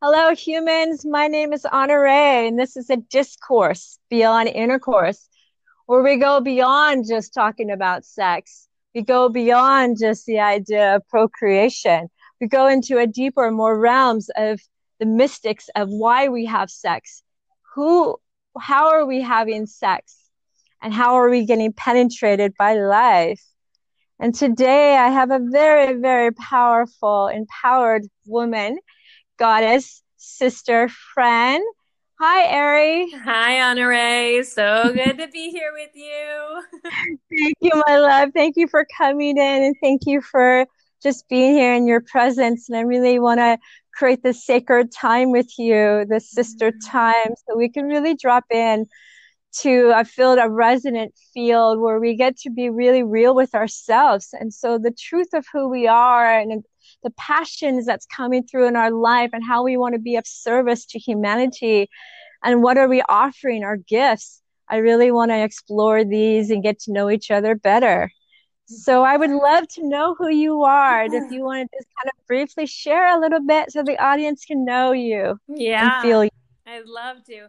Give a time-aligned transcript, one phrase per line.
[0.00, 1.04] Hello, humans.
[1.04, 5.28] My name is Ray, and this is a discourse beyond intercourse,
[5.86, 8.68] where we go beyond just talking about sex.
[8.94, 12.10] We go beyond just the idea of procreation.
[12.40, 14.60] We go into a deeper, more realms of
[15.00, 17.24] the mystics of why we have sex.
[17.74, 18.18] Who,
[18.56, 20.16] how are we having sex?
[20.80, 23.42] And how are we getting penetrated by life?
[24.20, 28.78] And today I have a very, very powerful, empowered woman
[29.38, 31.62] goddess, sister, friend.
[32.20, 33.10] Hi, Ari.
[33.12, 34.42] Hi, Honore.
[34.42, 36.62] So good to be here with you.
[37.30, 38.30] thank you, my love.
[38.34, 40.66] Thank you for coming in and thank you for
[41.00, 42.68] just being here in your presence.
[42.68, 43.58] And I really want to
[43.94, 46.90] create this sacred time with you, this sister mm-hmm.
[46.90, 48.86] time, so we can really drop in
[49.60, 54.28] to a field, a resonant field where we get to be really real with ourselves.
[54.32, 56.64] And so the truth of who we are and
[57.02, 60.26] the passions that's coming through in our life and how we want to be of
[60.26, 61.88] service to humanity.
[62.42, 63.64] And what are we offering?
[63.64, 64.42] Our gifts.
[64.68, 68.10] I really want to explore these and get to know each other better.
[68.66, 71.02] So i would love to know who you are.
[71.02, 73.98] And if you want to just kind of briefly share a little bit so the
[73.98, 76.02] audience can know you yeah.
[76.02, 76.30] feel you.
[76.66, 77.48] i'd love to.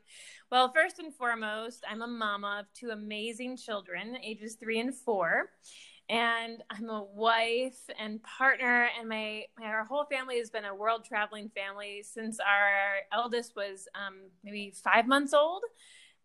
[0.49, 5.49] Well first and foremost i'm a mama of two amazing children ages three and four
[6.09, 10.73] and I'm a wife and partner, and my, my, our whole family has been a
[10.73, 15.61] world traveling family since our eldest was um, maybe five months old,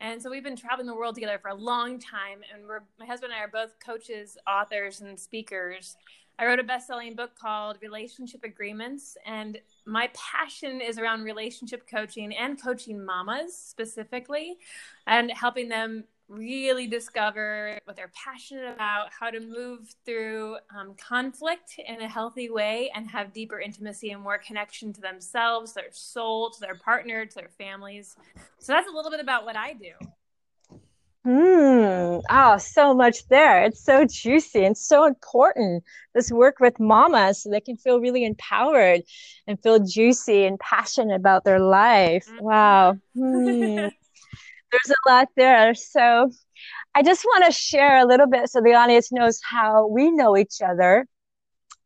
[0.01, 2.41] and so we've been traveling the world together for a long time.
[2.53, 5.97] And we're my husband and I are both coaches, authors, and speakers.
[6.37, 12.35] I wrote a best-selling book called Relationship Agreements, and my passion is around relationship coaching
[12.35, 14.57] and coaching mamas specifically,
[15.07, 21.79] and helping them really discover what they're passionate about, how to move through um, conflict
[21.87, 26.51] in a healthy way, and have deeper intimacy and more connection to themselves, their soul,
[26.51, 28.17] to their partner, to their families.
[28.59, 29.93] So that's a little bit about what I do.
[31.25, 32.21] Hmm.
[32.29, 33.65] Oh, so much there.
[33.65, 35.83] It's so juicy and so important.
[36.15, 39.03] This work with mamas so they can feel really empowered
[39.47, 42.27] and feel juicy and passionate about their life.
[42.29, 42.45] Mm-hmm.
[42.45, 42.99] Wow.
[43.15, 43.89] Hmm
[44.75, 45.75] there's a lot there.
[45.75, 46.31] So
[46.95, 50.37] I just want to share a little bit so the audience knows how we know
[50.37, 51.07] each other.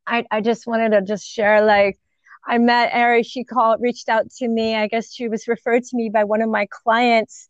[0.07, 1.99] I, I just wanted to just share like
[2.47, 4.75] I met Ari, she called, reached out to me.
[4.75, 7.47] I guess she was referred to me by one of my clients.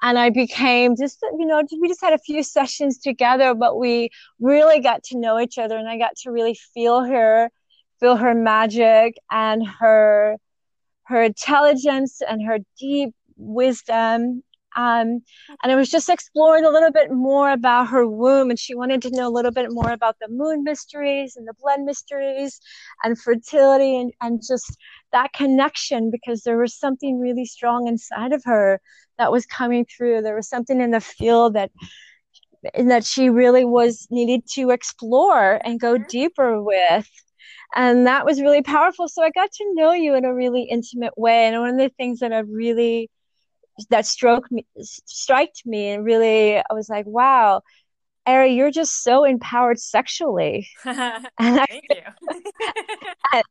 [0.00, 4.10] And I became just, you know, we just had a few sessions together, but we
[4.38, 7.50] really got to know each other and I got to really feel her,
[7.98, 10.36] feel her magic and her,
[11.02, 14.44] her intelligence and her deep wisdom
[14.76, 15.22] um,
[15.62, 19.02] and I was just exploring a little bit more about her womb, and she wanted
[19.02, 22.60] to know a little bit more about the moon mysteries and the blood mysteries
[23.02, 24.76] and fertility and, and just
[25.12, 28.80] that connection because there was something really strong inside of her
[29.18, 30.22] that was coming through.
[30.22, 31.70] There was something in the field that
[32.74, 37.08] that she really was needed to explore and go deeper with.
[37.74, 39.08] And that was really powerful.
[39.08, 41.46] So i got to know you in a really intimate way.
[41.46, 43.10] And one of the things that i really
[43.90, 47.62] that struck me, striked me, and really, I was like, wow.
[48.26, 50.68] Ari, you're just so empowered sexually.
[50.84, 52.02] and Thank you.
[53.32, 53.42] and,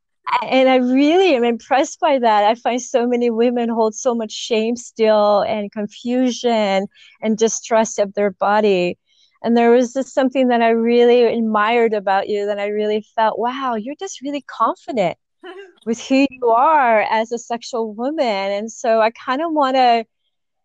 [0.43, 2.43] and I really am impressed by that.
[2.43, 6.87] I find so many women hold so much shame still and confusion
[7.21, 8.99] and distrust of their body.
[9.43, 13.39] And there was just something that I really admired about you that I really felt,
[13.39, 15.17] wow, you're just really confident
[15.85, 18.25] with who you are as a sexual woman.
[18.25, 20.05] And so I kind of want to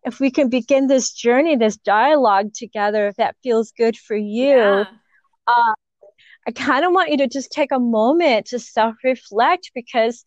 [0.05, 4.55] if we can begin this journey, this dialogue together, if that feels good for you,
[4.55, 4.85] yeah.
[5.47, 5.73] uh,
[6.45, 10.25] I kind of want you to just take a moment to self reflect because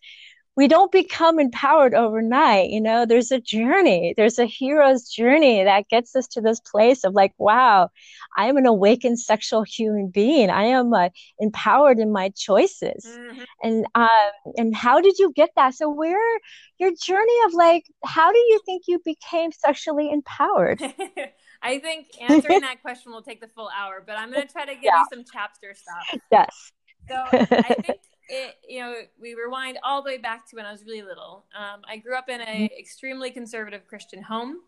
[0.57, 2.71] we don't become empowered overnight.
[2.71, 7.05] You know, there's a journey, there's a hero's journey that gets us to this place
[7.05, 7.91] of like, wow,
[8.37, 10.49] I am an awakened sexual human being.
[10.49, 13.05] I am uh, empowered in my choices.
[13.07, 13.43] Mm-hmm.
[13.63, 15.75] And um, and how did you get that?
[15.75, 16.41] So where
[16.79, 20.81] your journey of like, how do you think you became sexually empowered?
[21.63, 24.65] I think answering that question will take the full hour, but I'm going to try
[24.65, 25.01] to give yeah.
[25.01, 26.21] you some chapter stuff.
[26.31, 26.73] Yes.
[27.09, 30.73] So I think it, you know, we rewind all the way back to when I
[30.73, 31.45] was really little.
[31.57, 32.79] Um, I grew up in an mm-hmm.
[32.79, 34.61] extremely conservative Christian home.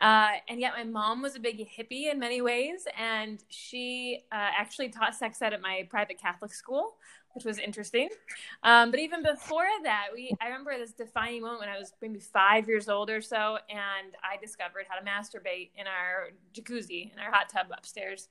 [0.00, 2.86] Uh, and yet my mom was a big hippie in many ways.
[2.98, 6.96] And she uh, actually taught sex ed at my private Catholic school,
[7.32, 8.08] which was interesting.
[8.62, 12.18] Um, but even before that, we I remember this defining moment when I was maybe
[12.18, 17.18] five years old or so, and I discovered how to masturbate in our jacuzzi, in
[17.18, 18.28] our hot tub upstairs.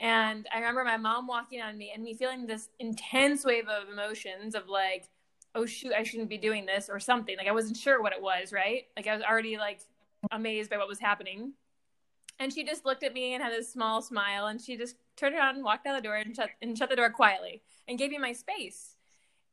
[0.00, 3.88] And I remember my mom walking on me and me feeling this intense wave of
[3.88, 5.08] emotions of like
[5.54, 7.36] oh shoot, I shouldn't be doing this or something.
[7.36, 8.86] Like I wasn't sure what it was, right?
[8.96, 9.80] Like I was already like
[10.32, 11.52] amazed by what was happening.
[12.40, 15.36] And she just looked at me and had a small smile and she just turned
[15.36, 18.10] around and walked out the door and shut and shut the door quietly and gave
[18.10, 18.96] me my space.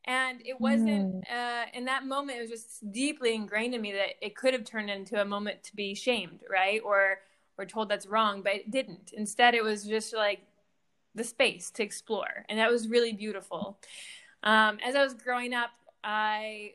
[0.05, 1.31] And it wasn't mm.
[1.31, 2.39] uh, in that moment.
[2.39, 5.61] It was just deeply ingrained in me that it could have turned into a moment
[5.65, 7.19] to be shamed, right, or
[7.61, 9.11] or told that's wrong, but it didn't.
[9.13, 10.41] Instead, it was just like
[11.15, 13.79] the space to explore, and that was really beautiful.
[14.43, 15.69] Um, as I was growing up,
[16.03, 16.73] I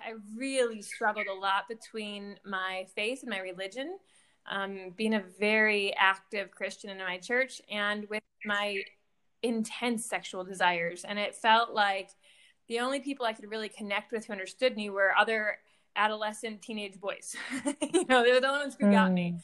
[0.00, 3.98] I really struggled a lot between my faith and my religion,
[4.50, 8.82] um, being a very active Christian in my church, and with my
[9.42, 11.04] intense sexual desires.
[11.04, 12.10] And it felt like
[12.68, 15.58] the only people I could really connect with who understood me were other
[15.96, 17.36] adolescent teenage boys.
[17.92, 19.14] you know, they were the only ones who got mm.
[19.14, 19.38] me.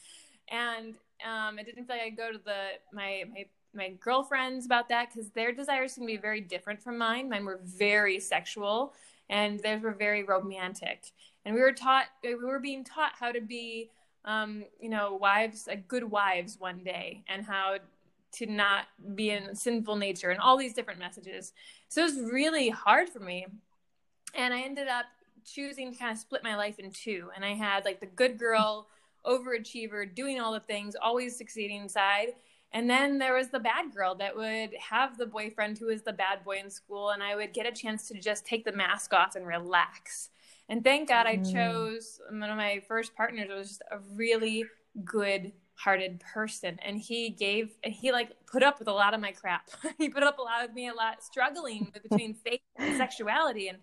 [0.51, 4.89] And um, it didn't feel like I'd go to the my my my girlfriends about
[4.89, 7.29] that because their desires can be very different from mine.
[7.29, 8.93] Mine were very sexual
[9.29, 11.11] and theirs were very romantic.
[11.45, 13.91] And we were taught, we were being taught how to be,
[14.25, 17.77] um, you know, wives, like good wives one day, and how
[18.31, 18.85] to not
[19.15, 21.53] be in sinful nature, and all these different messages.
[21.87, 23.47] So it was really hard for me.
[24.35, 25.05] And I ended up
[25.45, 27.29] choosing to kind of split my life in two.
[27.35, 28.87] And I had like the good girl,
[29.25, 32.33] overachiever, doing all the things, always succeeding side
[32.71, 36.13] and then there was the bad girl that would have the boyfriend who was the
[36.13, 39.13] bad boy in school, and I would get a chance to just take the mask
[39.13, 40.29] off and relax.
[40.67, 41.51] And thank God I mm.
[41.51, 44.65] chose one of my first partners was just a really
[45.03, 49.21] good hearted person and he gave and he like put up with a lot of
[49.21, 52.97] my crap he put up a lot with me a lot struggling between faith and
[52.97, 53.77] sexuality and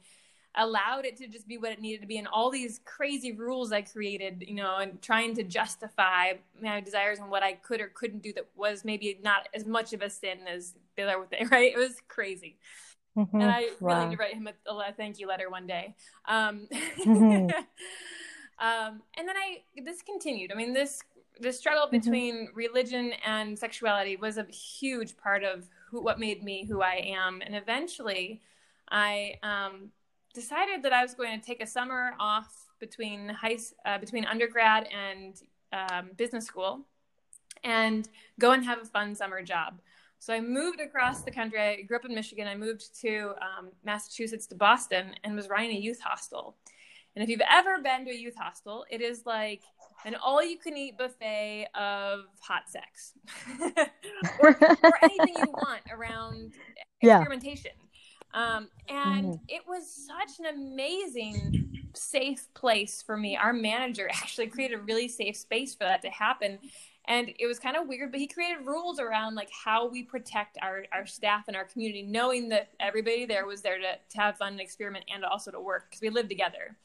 [0.56, 3.72] allowed it to just be what it needed to be and all these crazy rules
[3.72, 6.32] I created, you know, and trying to justify
[6.62, 9.92] my desires and what I could or couldn't do that was maybe not as much
[9.92, 11.72] of a sin as the other thing, right?
[11.72, 12.56] It was crazy.
[13.16, 13.40] Mm-hmm.
[13.40, 13.94] And I wow.
[13.94, 15.94] really need to write him a, a, thank you letter one day.
[16.26, 17.50] Um, mm-hmm.
[18.58, 20.52] um, and then I, this continued.
[20.52, 21.02] I mean, this,
[21.40, 21.98] the struggle mm-hmm.
[21.98, 22.56] between mm-hmm.
[22.56, 27.42] religion and sexuality was a huge part of who, what made me who I am.
[27.42, 28.42] And eventually
[28.90, 29.90] I, um,
[30.36, 34.86] decided that I was going to take a summer off between high uh, between undergrad
[34.92, 35.34] and
[35.72, 36.86] um, business school,
[37.64, 39.80] and go and have a fun summer job.
[40.18, 41.60] So I moved across the country.
[41.60, 42.46] I grew up in Michigan.
[42.46, 46.56] I moved to um, Massachusetts to Boston and was running a youth hostel.
[47.14, 49.62] And if you've ever been to a youth hostel, it is like
[50.04, 53.14] an all-you-can-eat buffet of hot sex,
[54.40, 54.50] or,
[54.82, 56.52] or, anything you want around
[57.00, 57.72] experimentation.
[58.36, 59.44] Um, and mm-hmm.
[59.48, 63.34] it was such an amazing, safe place for me.
[63.34, 66.58] Our manager actually created a really safe space for that to happen.
[67.08, 70.58] And it was kind of weird, but he created rules around like how we protect
[70.60, 74.36] our, our staff and our community, knowing that everybody there was there to, to have
[74.36, 76.76] fun and experiment and also to work because we lived together.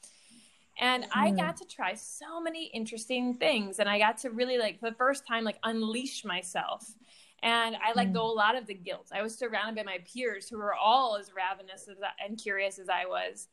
[0.80, 1.36] And I mm.
[1.36, 3.78] got to try so many interesting things.
[3.78, 6.94] And I got to really like for the first time, like unleash myself
[7.42, 8.30] and I let go mm.
[8.30, 9.08] a lot of the guilt.
[9.12, 12.88] I was surrounded by my peers who were all as ravenous as and curious as
[12.88, 13.48] I was.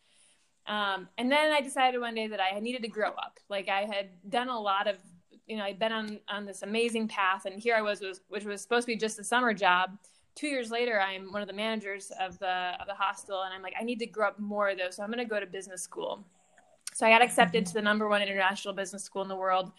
[0.67, 3.39] Um, and then I decided one day that I needed to grow up.
[3.49, 4.97] Like I had done a lot of,
[5.47, 8.45] you know, I'd been on on this amazing path, and here I was, was which
[8.45, 9.97] was supposed to be just a summer job.
[10.35, 13.63] Two years later, I'm one of the managers of the of the hostel, and I'm
[13.63, 15.81] like, I need to grow up more though, so I'm going to go to business
[15.81, 16.23] school.
[16.93, 19.71] So I got accepted to the number one international business school in the world,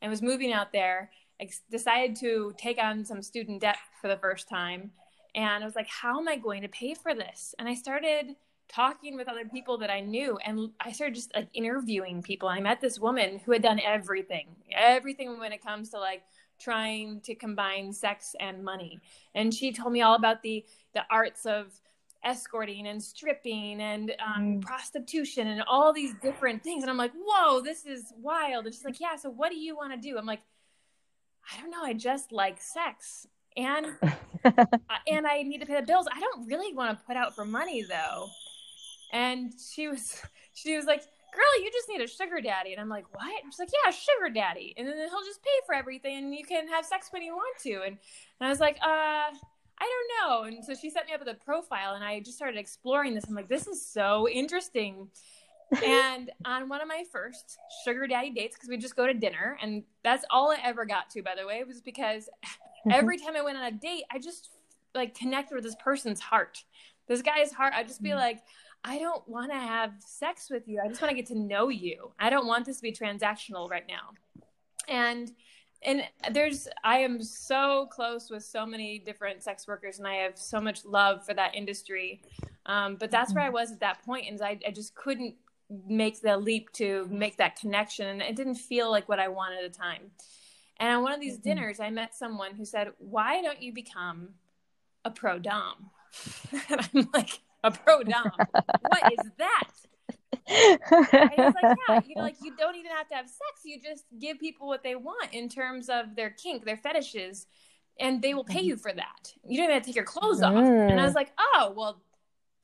[0.00, 4.16] and was moving out there ex- decided to take on some student debt for the
[4.16, 4.90] first time.
[5.34, 7.54] And I was like, how am I going to pay for this?
[7.58, 8.36] And I started
[8.68, 12.48] talking with other people that I knew and I started just like interviewing people.
[12.48, 16.22] I met this woman who had done everything, everything when it comes to like
[16.58, 18.98] trying to combine sex and money.
[19.34, 20.64] And she told me all about the
[20.94, 21.80] the arts of
[22.24, 24.62] escorting and stripping and um, mm.
[24.62, 26.82] prostitution and all these different things.
[26.82, 28.66] And I'm like, whoa, this is wild.
[28.66, 30.18] And she's like, yeah, so what do you want to do?
[30.18, 30.40] I'm like,
[31.52, 33.26] I don't know, I just like sex.
[33.56, 33.86] And
[35.08, 36.06] and I need to pay the bills.
[36.12, 38.28] I don't really want to put out for money though.
[39.12, 40.20] And she was
[40.54, 43.52] she was like, "Girl, you just need a sugar daddy." And I'm like, "What?" And
[43.52, 46.68] she's like, "Yeah, sugar daddy." And then he'll just pay for everything and you can
[46.68, 47.72] have sex when you want to.
[47.76, 47.96] And
[48.40, 49.30] and I was like, "Uh,
[49.78, 50.44] I don't know.
[50.44, 53.24] And so she set me up with a profile and I just started exploring this.
[53.28, 55.08] I'm like, this is so interesting
[55.84, 59.58] and on one of my first sugar daddy dates, because we just go to dinner,
[59.60, 62.28] and that's all I ever got to, by the way, was because
[62.90, 64.50] every time I went on a date, I just
[64.94, 66.64] like connected with this person's heart.
[67.08, 68.16] This guy's heart, I'd just be mm.
[68.16, 68.42] like,
[68.84, 70.80] I don't want to have sex with you.
[70.84, 72.12] I just want to get to know you.
[72.18, 74.14] I don't want this to be transactional right now.
[74.88, 75.32] And
[75.82, 80.38] and there's I am so close with so many different sex workers and I have
[80.38, 82.22] so much love for that industry
[82.66, 85.36] Um, but that's where I was at that point, and I, I just couldn't
[85.88, 89.64] make the leap to make that connection, and it didn't feel like what I wanted
[89.64, 90.10] at the time.
[90.78, 91.48] And on one of these mm-hmm.
[91.48, 94.30] dinners, I met someone who said, "Why don't you become
[95.04, 95.90] a pro dom?"
[96.68, 98.32] and I'm like, "A pro dom?
[98.52, 99.70] what is that?"
[100.48, 103.62] and he's like, yeah, you know, like you don't even have to have sex.
[103.64, 107.46] You just give people what they want in terms of their kink, their fetishes,
[107.98, 109.32] and they will pay you for that.
[109.44, 110.54] You don't even have to take your clothes off.
[110.54, 110.90] Mm.
[110.90, 112.02] And I was like, oh, well,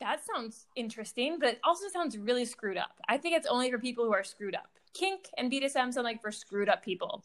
[0.02, 3.00] that sounds interesting, but it also sounds really screwed up.
[3.08, 4.68] I think it's only for people who are screwed up.
[4.94, 7.24] Kink and BDSM sound like for screwed up people.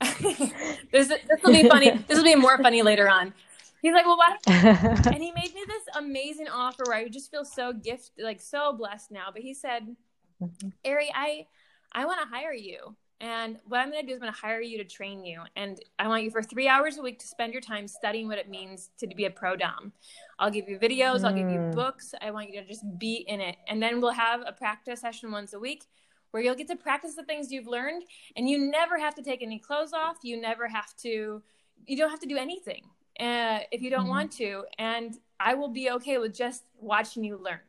[0.00, 1.90] this, this will be funny.
[2.08, 3.32] This will be more funny later on.
[3.80, 4.38] He's like, well, what?
[4.46, 8.72] and he made me this amazing offer where I just feel so gifted, like so
[8.72, 9.28] blessed now.
[9.32, 9.94] But he said,
[10.42, 10.68] mm-hmm.
[10.84, 11.46] Ari, I,
[11.92, 12.96] I want to hire you.
[13.20, 15.42] And what I'm going to do is I'm going to hire you to train you.
[15.54, 18.38] And I want you for three hours a week to spend your time studying what
[18.38, 19.92] it means to be a pro dom.
[20.38, 21.24] I'll give you videos, mm.
[21.24, 21.74] I'll give you mm.
[21.74, 22.14] books.
[22.22, 23.56] I want you to just be in it.
[23.68, 25.84] And then we'll have a practice session once a week
[26.30, 28.04] where you'll get to practice the things you've learned.
[28.36, 30.16] And you never have to take any clothes off.
[30.22, 31.42] You never have to,
[31.86, 32.84] you don't have to do anything
[33.18, 34.08] uh, if you don't mm-hmm.
[34.08, 34.64] want to.
[34.78, 37.60] And I will be okay with just watching you learn.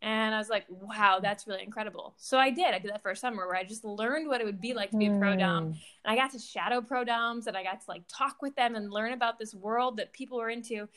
[0.00, 2.14] And I was like, wow, that's really incredible.
[2.18, 2.72] So I did.
[2.72, 4.90] I did that for a summer where I just learned what it would be like
[4.92, 5.64] to be a pro dom.
[5.64, 5.66] Mm.
[5.68, 8.76] And I got to shadow pro doms and I got to like talk with them
[8.76, 10.88] and learn about this world that people were into.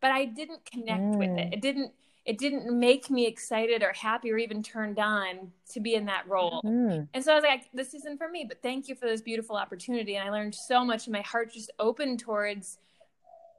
[0.00, 1.18] But I didn't connect mm.
[1.18, 1.50] with it.
[1.50, 1.52] Mm.
[1.52, 1.92] It didn't
[2.24, 6.26] it didn't make me excited or happy or even turned on to be in that
[6.26, 6.60] role.
[6.64, 7.06] Mm.
[7.14, 9.54] And so I was like, this isn't for me, but thank you for this beautiful
[9.54, 10.16] opportunity.
[10.16, 12.78] And I learned so much and my heart just opened towards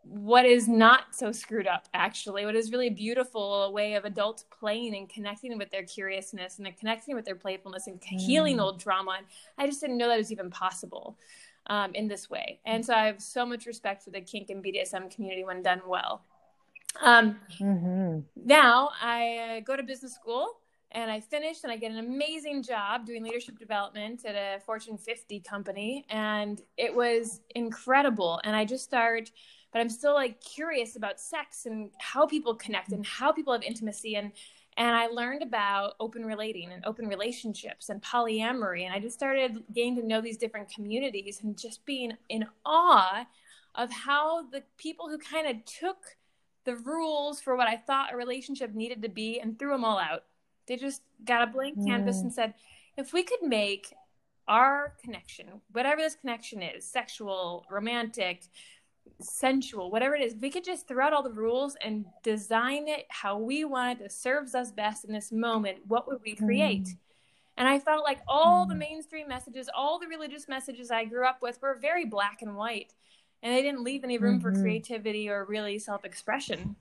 [0.10, 4.46] what is not so screwed up actually what is really beautiful a way of adults
[4.50, 8.20] playing and connecting with their curiousness and connecting with their playfulness and mm.
[8.20, 9.26] healing old trauma and
[9.58, 11.18] i just didn't know that was even possible
[11.68, 14.64] um, in this way and so i have so much respect for the kink and
[14.64, 16.22] bdsm community when done well
[17.02, 18.20] um, mm-hmm.
[18.46, 20.58] now i uh, go to business school
[20.92, 24.98] and I finished and I get an amazing job doing leadership development at a Fortune
[24.98, 26.06] 50 company.
[26.10, 28.40] And it was incredible.
[28.46, 29.30] And I just start
[29.72, 33.64] but I'm still like curious about sex and how people connect and how people have
[33.64, 34.32] intimacy and
[34.80, 39.64] and I learned about open relating and open relationships and polyamory and I just started
[39.74, 43.26] getting to know these different communities and just being in awe
[43.76, 46.18] of how the people who kind of took
[46.66, 49.98] the rules for what I thought a relationship needed to be and threw them all
[49.98, 50.26] out.
[50.68, 52.24] They just got a blank canvas mm.
[52.24, 52.56] and said,
[52.98, 53.94] if we could make
[54.50, 58.42] our connection, whatever this connection is, sexual, romantic,
[59.20, 63.06] sensual, whatever it is, we could just throw out all the rules and design it
[63.10, 66.84] how we want it that serves us best in this moment, what would we create?
[66.84, 66.98] Mm.
[67.58, 68.70] And I felt like all mm.
[68.70, 72.56] the mainstream messages, all the religious messages I grew up with were very black and
[72.56, 72.94] white.
[73.44, 74.56] And they didn't leave any room mm-hmm.
[74.56, 76.76] for creativity or really self expression.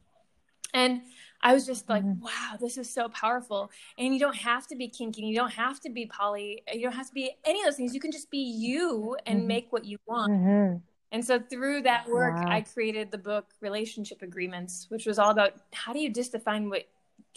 [0.75, 1.03] And
[1.43, 2.23] I was just like, mm-hmm.
[2.23, 3.71] wow, this is so powerful.
[3.99, 5.23] And you don't have to be kinky.
[5.23, 6.63] You don't have to be poly.
[6.73, 7.95] You don't have to be any of those things.
[7.95, 9.49] You can just be you and mm-hmm.
[9.49, 10.83] make what you want.
[11.13, 12.49] And so through that work, wow.
[12.49, 16.69] I created the book Relationship Agreements, which was all about how do you just define
[16.69, 16.85] what,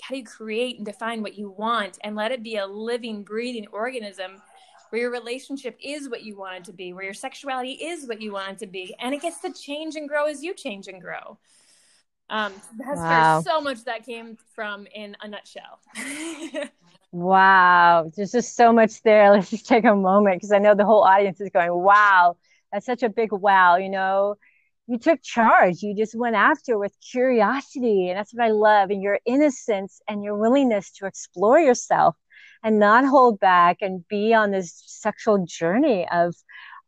[0.02, 3.24] how do you create and define what you want and let it be a living,
[3.24, 4.42] breathing organism
[4.90, 8.22] where your relationship is what you want it to be, where your sexuality is what
[8.22, 10.88] you want it to be, and it gets to change and grow as you change
[10.88, 11.38] and grow.
[12.30, 13.42] Um, that's wow.
[13.42, 15.80] so much that came from in a nutshell.
[17.12, 19.32] wow, there's just so much there.
[19.32, 22.38] Let's just take a moment because I know the whole audience is going, "Wow."
[22.72, 24.36] That's such a big wow, you know.
[24.88, 25.84] You took charge.
[25.84, 28.10] You just went after with curiosity.
[28.10, 28.90] And that's what I love.
[28.90, 32.16] And your innocence and your willingness to explore yourself
[32.64, 36.36] and not hold back and be on this sexual journey of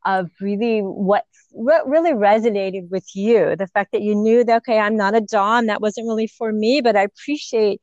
[0.05, 4.79] of really what what really resonated with you the fact that you knew that okay
[4.79, 7.81] i'm not a dom that wasn't really for me but i appreciate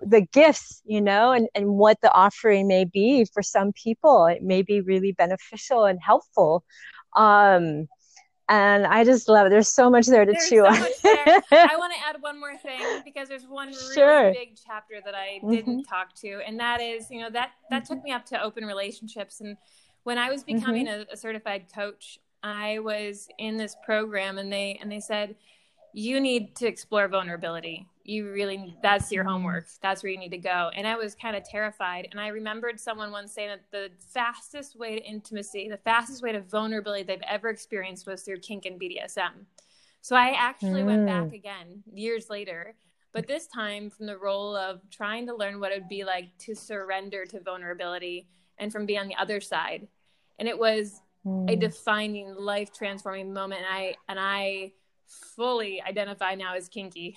[0.00, 4.42] the gifts you know and, and what the offering may be for some people it
[4.42, 6.62] may be really beneficial and helpful
[7.16, 7.88] um,
[8.48, 9.50] and I just love it.
[9.50, 10.74] There's so much there to there's chew so on.
[11.52, 14.32] I want to add one more thing because there's one really sure.
[14.32, 15.94] big chapter that I didn't mm-hmm.
[15.94, 17.94] talk to, and that is, you know, that that mm-hmm.
[17.94, 19.40] took me up to open relationships.
[19.40, 19.56] And
[20.04, 21.10] when I was becoming mm-hmm.
[21.10, 25.34] a, a certified coach, I was in this program, and they and they said,
[25.92, 29.66] you need to explore vulnerability you really that's your homework.
[29.82, 30.70] That's where you need to go.
[30.74, 32.08] And i was kind of terrified.
[32.10, 36.32] And i remembered someone once saying that the fastest way to intimacy the fastest way
[36.32, 39.44] to vulnerability they've ever experienced was through kink and bdsm
[40.00, 40.86] so i actually mm.
[40.86, 42.74] went back again years later.
[43.16, 46.36] But this time from the role of trying to learn what it would be like
[46.40, 49.88] to surrender to vulnerability and from being on the other side.
[50.38, 51.50] And it was mm.
[51.50, 53.62] a defining life transforming moment.
[53.62, 54.72] And i and i
[55.06, 57.16] fully identify now as kinky,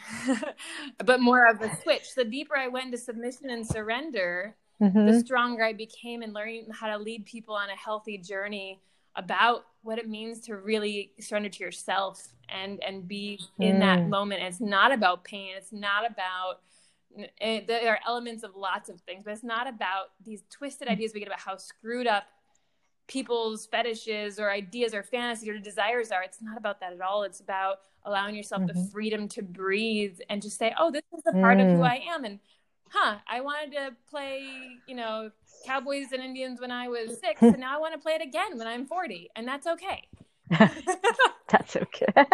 [1.06, 2.16] but more of a switch.
[2.16, 5.06] The deeper I went into submission and surrender, mm-hmm.
[5.06, 8.80] the stronger I became in learning how to lead people on a healthy journey
[9.16, 13.80] about what it means to really surrender to yourself and and be in mm.
[13.80, 14.42] that moment.
[14.42, 15.54] It's not about pain.
[15.58, 16.62] It's not about
[17.16, 20.88] it, eh, there are elements of lots of things, but it's not about these twisted
[20.88, 20.92] mm.
[20.92, 22.26] ideas we get about how screwed up
[23.10, 26.24] people's fetishes or ideas or fantasies or desires are.
[26.24, 27.24] It's not about that at all.
[27.24, 28.80] It's about allowing yourself mm-hmm.
[28.80, 31.66] the freedom to breathe and just say, "Oh, this is a part mm.
[31.66, 31.90] of who mm.
[31.90, 32.40] I am," and
[32.90, 34.48] huh, I wanted to play,
[34.88, 35.32] you know,
[35.66, 38.58] Cowboys and Indians when I was six, and now I want to play it again
[38.58, 40.08] when I'm 40, and that's okay.
[41.50, 42.14] that's okay.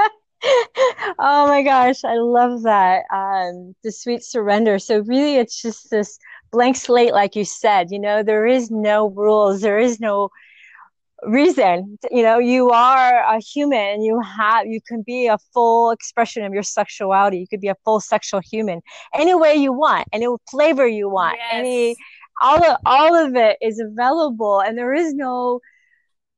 [1.19, 3.03] oh my gosh, I love that.
[3.11, 4.77] Um, the sweet surrender.
[4.77, 6.19] So really, it's just this
[6.51, 7.91] blank slate, like you said.
[7.91, 9.61] You know, there is no rules.
[9.61, 10.29] There is no
[11.23, 11.97] reason.
[12.11, 14.01] You know you are a human.
[14.01, 17.37] You have you can be a full expression of your sexuality.
[17.37, 18.81] You could be a full sexual human
[19.13, 21.53] any way you want any flavor you want yes.
[21.53, 21.95] any
[22.41, 25.59] all of all of it is available and there is no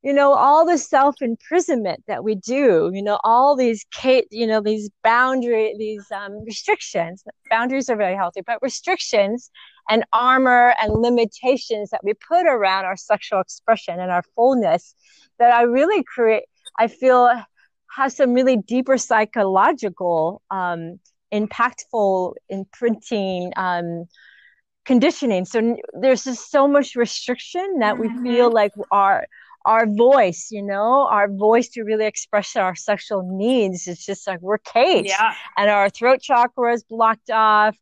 [0.03, 3.85] you know all the self imprisonment that we do you know all these
[4.31, 9.49] you know these boundary these um, restrictions boundaries are very healthy but restrictions
[9.89, 14.95] and armor and limitations that we put around our sexual expression and our fullness
[15.39, 16.43] that I really create,
[16.77, 17.29] I feel
[17.95, 20.99] has some really deeper psychological, um,
[21.33, 24.05] impactful imprinting, um,
[24.85, 25.45] conditioning.
[25.45, 28.23] So there's just so much restriction that we mm-hmm.
[28.23, 29.25] feel like our,
[29.67, 33.85] our voice, you know, our voice to really express our sexual needs.
[33.85, 35.09] It's just like we're caged.
[35.09, 35.33] Yeah.
[35.57, 37.75] and our throat chakra is blocked off.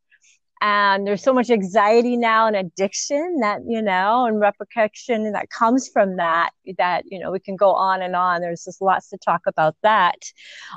[0.62, 5.86] And there's so much anxiety now and addiction that you know and repercussion that comes
[5.92, 8.40] from that that you know we can go on and on.
[8.40, 10.18] There's just lots to talk about that.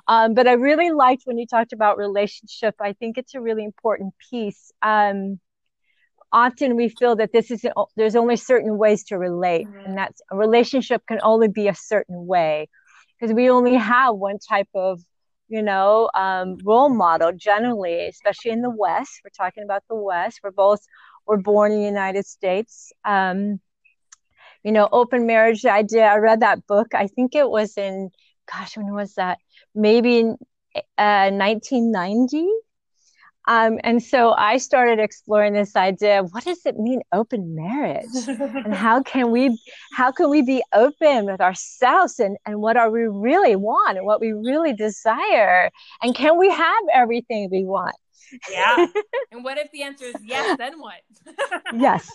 [0.07, 2.75] Um, but i really liked when you talked about relationship.
[2.81, 4.71] I think it's a really important piece.
[4.81, 5.39] Um,
[6.31, 9.85] often we feel that this is there's only certain ways to relate mm-hmm.
[9.85, 12.67] and that's a relationship can only be a certain way
[13.19, 15.01] because we only have one type of
[15.49, 19.19] you know, um, role model generally, especially in the West.
[19.23, 20.39] We're talking about the West.
[20.43, 20.79] We're both
[21.25, 22.93] were born in the United States.
[23.03, 23.59] Um,
[24.63, 25.65] you know, open marriage.
[25.65, 26.05] idea.
[26.05, 26.93] I read that book.
[26.93, 28.11] I think it was in,
[28.51, 29.39] gosh, when was that?
[29.73, 30.37] Maybe in
[30.97, 32.47] uh, 1990.
[33.49, 38.05] Um, and so I started exploring this idea of what does it mean open marriage?
[38.27, 39.59] And how can we
[39.91, 44.05] how can we be open with ourselves and, and what are we really want and
[44.05, 45.71] what we really desire?
[46.03, 47.95] And can we have everything we want?
[48.51, 48.85] Yeah.
[49.31, 51.01] And what if the answer is yes then what?
[51.75, 52.07] Yes.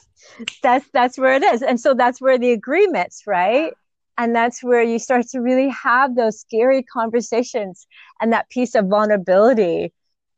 [0.62, 1.62] That's that's where it is.
[1.62, 3.73] And so that's where the agreements right?
[4.16, 7.88] And that's where you start to really have those scary conversations
[8.20, 9.92] and that piece of vulnerability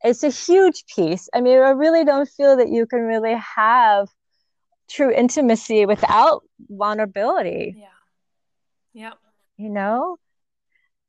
[0.05, 1.29] it's a huge piece.
[1.35, 4.09] I mean, I really don't feel that you can really have
[4.89, 7.75] true intimacy without vulnerability.
[7.77, 7.87] Yeah.
[8.93, 9.19] Yep.
[9.57, 10.17] You know?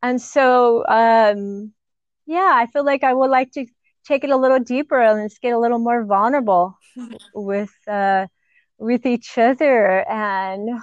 [0.02, 1.74] And so, um,
[2.26, 3.66] yeah, I feel like I would like to
[4.06, 6.78] take it a little deeper and just get a little more vulnerable
[7.34, 8.28] with, uh,
[8.78, 10.80] with each other and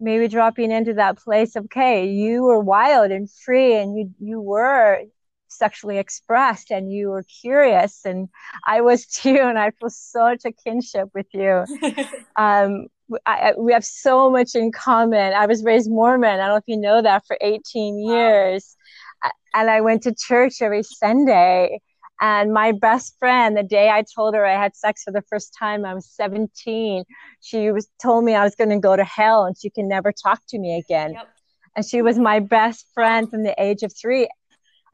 [0.00, 4.40] maybe dropping into that place of, okay, you were wild and free and you, you
[4.40, 5.02] were
[5.48, 8.28] sexually expressed and you were curious and
[8.66, 11.64] I was too and I feel such a kinship with you.
[12.36, 12.86] um,
[13.26, 15.32] I, we have so much in common.
[15.32, 16.40] I was raised Mormon.
[16.40, 18.76] I don't know if you know that for 18 years.
[19.22, 19.30] Wow.
[19.54, 21.80] And I went to church every Sunday.
[22.20, 25.54] And my best friend, the day I told her I had sex for the first
[25.58, 27.04] time, I was 17.
[27.40, 30.12] She was told me I was going to go to hell and she can never
[30.12, 31.12] talk to me again.
[31.12, 31.28] Yep.
[31.76, 34.28] And she was my best friend from the age of three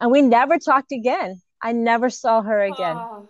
[0.00, 1.40] and we never talked again.
[1.62, 2.96] I never saw her again.
[2.96, 3.28] Oh.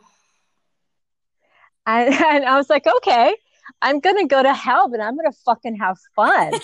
[1.87, 3.37] And, and I was like, okay,
[3.81, 6.53] I'm gonna go to hell, but I'm gonna fucking have fun.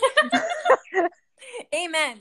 [1.74, 2.18] Amen.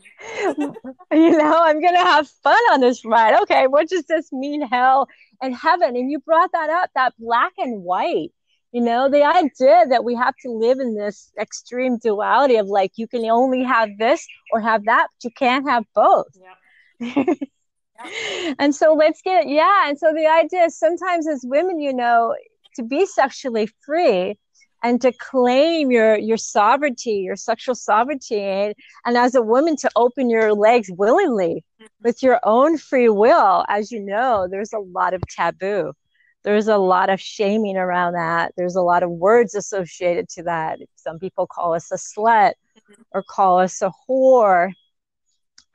[1.12, 3.42] you know, I'm gonna have fun on this ride.
[3.42, 5.08] Okay, what does this mean, hell
[5.42, 5.96] and heaven?
[5.96, 8.32] And you brought that up, that black and white.
[8.72, 12.92] You know, the idea that we have to live in this extreme duality of like
[12.98, 16.28] you can only have this or have that, but you can't have both.
[17.00, 17.24] Yeah.
[18.60, 22.36] And so let's get yeah and so the idea is sometimes as women you know
[22.76, 24.38] to be sexually free
[24.84, 28.74] and to claim your your sovereignty your sexual sovereignty and,
[29.06, 31.86] and as a woman to open your legs willingly mm-hmm.
[32.04, 35.92] with your own free will as you know there's a lot of taboo
[36.44, 40.80] there's a lot of shaming around that there's a lot of words associated to that
[40.96, 43.02] some people call us a slut mm-hmm.
[43.12, 44.72] or call us a whore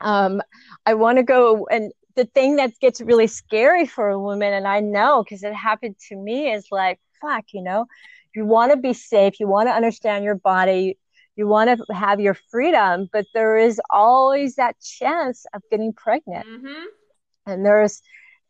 [0.01, 0.41] um,
[0.85, 4.67] i want to go and the thing that gets really scary for a woman, and
[4.67, 7.85] I know because it happened to me, is like, fuck, you know,
[8.35, 10.97] you want to be safe, you want to understand your body,
[11.35, 16.47] you want to have your freedom, but there is always that chance of getting pregnant.
[16.47, 16.83] Mm-hmm.
[17.47, 18.01] And there's,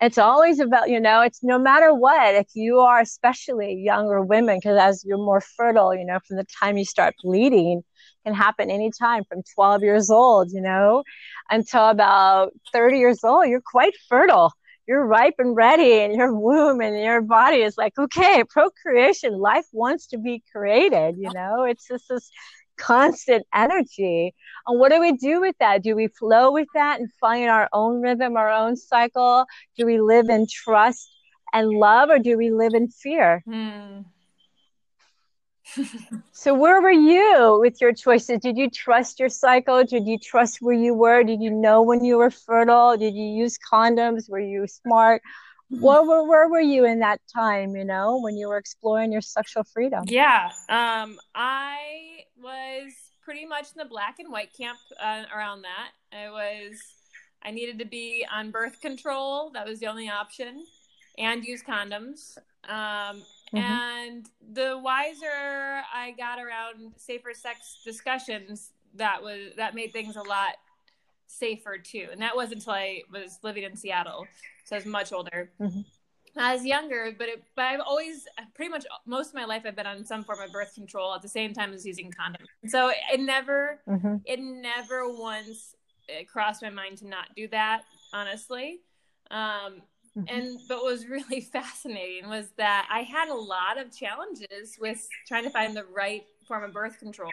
[0.01, 4.57] it's always about, you know, it's no matter what, if you are especially younger women,
[4.57, 7.83] because as you're more fertile, you know, from the time you start bleeding,
[8.25, 11.03] can happen anytime from 12 years old, you know,
[11.49, 14.51] until about 30 years old, you're quite fertile.
[14.87, 19.65] You're ripe and ready, and your womb and your body is like, okay, procreation, life
[19.71, 22.29] wants to be created, you know, it's just this
[22.77, 24.33] constant energy.
[24.67, 25.81] And what do we do with that?
[25.81, 29.45] Do we flow with that and find our own rhythm, our own cycle?
[29.77, 31.09] Do we live in trust
[31.53, 33.41] and love, or do we live in fear?
[33.45, 34.01] Hmm.
[36.31, 38.39] So where were you with your choices?
[38.39, 39.83] Did you trust your cycle?
[39.83, 41.23] Did you trust where you were?
[41.23, 42.97] Did you know when you were fertile?
[42.97, 44.29] Did you use condoms?
[44.29, 45.21] Were you smart?
[45.69, 49.21] Where, where, where were you in that time you know when you were exploring your
[49.21, 50.03] sexual freedom?
[50.07, 51.77] Yeah um i
[52.41, 55.91] was pretty much in the black and white camp uh, around that.
[56.13, 56.79] I was
[57.43, 59.49] i needed to be on birth control.
[59.51, 60.65] That was the only option.
[61.17, 62.37] And use condoms.
[62.69, 63.23] Um
[63.53, 63.57] Mm-hmm.
[63.57, 70.21] And the wiser I got around safer sex discussions, that was that made things a
[70.21, 70.55] lot
[71.27, 72.07] safer too.
[72.11, 74.25] And that wasn't until I was living in Seattle,
[74.63, 75.51] so I was much older.
[75.59, 75.81] Mm-hmm.
[76.37, 79.75] I was younger, but it, but I've always pretty much most of my life I've
[79.75, 82.47] been on some form of birth control at the same time as using condoms.
[82.69, 84.17] So it never mm-hmm.
[84.25, 85.75] it never once
[86.07, 87.83] it crossed my mind to not do that.
[88.11, 88.79] Honestly,
[89.31, 89.81] um.
[90.15, 95.07] And but what was really fascinating was that I had a lot of challenges with
[95.27, 97.31] trying to find the right form of birth control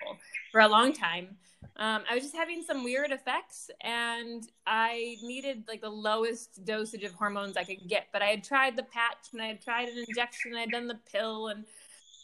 [0.50, 1.36] for a long time.
[1.76, 7.04] Um, I was just having some weird effects, and I needed like the lowest dosage
[7.04, 8.08] of hormones I could get.
[8.12, 10.88] But I had tried the patch, and I had tried an injection, and I'd done
[10.88, 11.64] the pill, and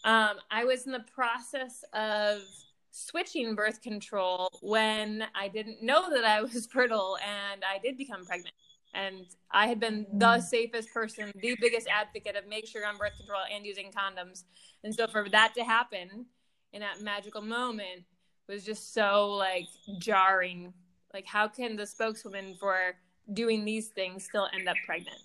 [0.04, 2.42] um, I was in the process of
[2.90, 8.24] switching birth control when I didn't know that I was fertile, and I did become
[8.26, 8.54] pregnant
[8.98, 13.16] and I had been the safest person, the biggest advocate of make sure on birth
[13.16, 14.44] control and using condoms.
[14.82, 16.26] And so for that to happen
[16.72, 18.04] in that magical moment
[18.48, 19.66] was just so like
[19.98, 20.72] jarring.
[21.14, 22.96] Like how can the spokeswoman for
[23.32, 25.20] doing these things still end up pregnant?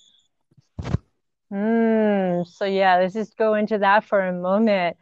[1.52, 4.98] Mm, so yeah, let's just go into that for a moment.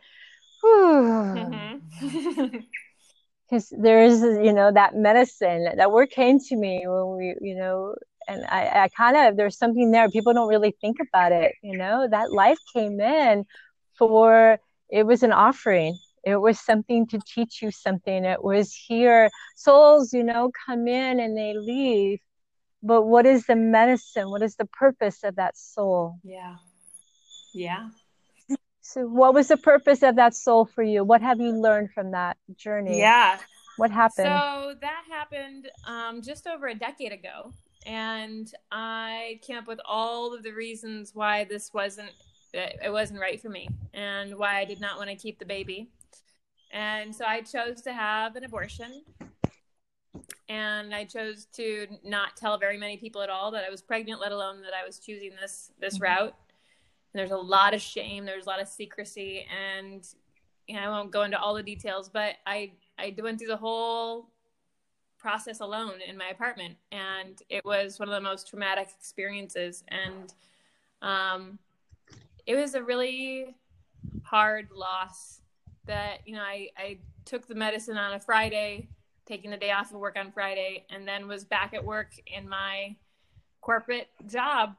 [0.64, 2.58] Mm-hmm.
[3.52, 7.56] because there is you know that medicine that word came to me when we you
[7.56, 7.96] know
[8.32, 11.78] and I, I kind of there's something there people don't really think about it you
[11.78, 12.08] know?
[12.10, 13.46] That life came in
[13.98, 15.98] for it was an offering.
[16.24, 18.26] It was something to teach you something.
[18.26, 22.20] It was here souls you know come in and they leave.
[22.84, 24.30] But what is the medicine?
[24.30, 26.16] What is the purpose of that soul?
[26.24, 26.56] Yeah.
[27.54, 27.90] Yeah.
[28.82, 31.04] So what was the purpose of that soul for you?
[31.04, 33.00] What have you learned from that journey?
[33.00, 33.38] Yeah.
[33.78, 34.28] What happened?
[34.28, 37.54] So that happened um, just over a decade ago
[37.86, 42.12] and I came up with all of the reasons why this wasn't
[42.54, 45.90] it wasn't right for me and why I did not want to keep the baby.
[46.72, 49.04] And so I chose to have an abortion.
[50.50, 54.20] And I chose to not tell very many people at all that I was pregnant,
[54.20, 56.04] let alone that I was choosing this this mm-hmm.
[56.04, 56.36] route.
[57.14, 60.06] And there's a lot of shame, there's a lot of secrecy, and
[60.68, 63.58] you know, I won't go into all the details, but I I went through the
[63.58, 64.31] whole
[65.22, 69.84] process alone in my apartment and it was one of the most traumatic experiences.
[69.90, 70.34] And
[71.02, 71.60] um,
[72.46, 73.56] it was a really
[74.24, 75.42] hard loss
[75.86, 78.88] that you know I, I took the medicine on a friday
[79.26, 82.48] taking the day off of work on friday and then was back at work in
[82.48, 82.96] my
[83.62, 84.76] corporate job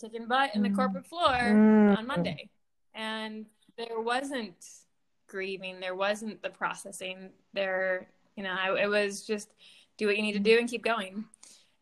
[0.00, 1.96] taking butt in the corporate floor mm.
[1.96, 2.48] on monday.
[2.94, 4.66] And there wasn't
[5.28, 9.50] grieving there wasn't the processing there you know, I, it was just
[9.96, 11.24] do what you need to do and keep going.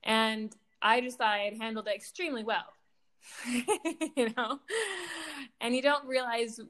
[0.03, 2.73] And I just thought I had handled it extremely well,
[4.17, 4.61] you know,
[5.61, 6.61] and you don't realize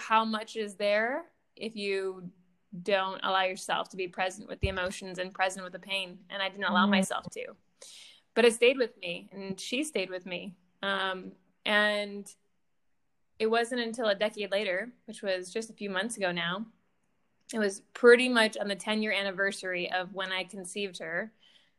[0.00, 1.24] how much is there
[1.56, 2.30] if you
[2.82, 6.18] don't allow yourself to be present with the emotions and present with the pain.
[6.30, 6.92] And I didn't allow mm-hmm.
[6.92, 7.46] myself to,
[8.34, 10.54] but it stayed with me and she stayed with me.
[10.82, 11.32] Um,
[11.64, 12.26] and
[13.38, 16.66] it wasn't until a decade later, which was just a few months ago now,
[17.52, 21.32] it was pretty much on the 10 year anniversary of when I conceived her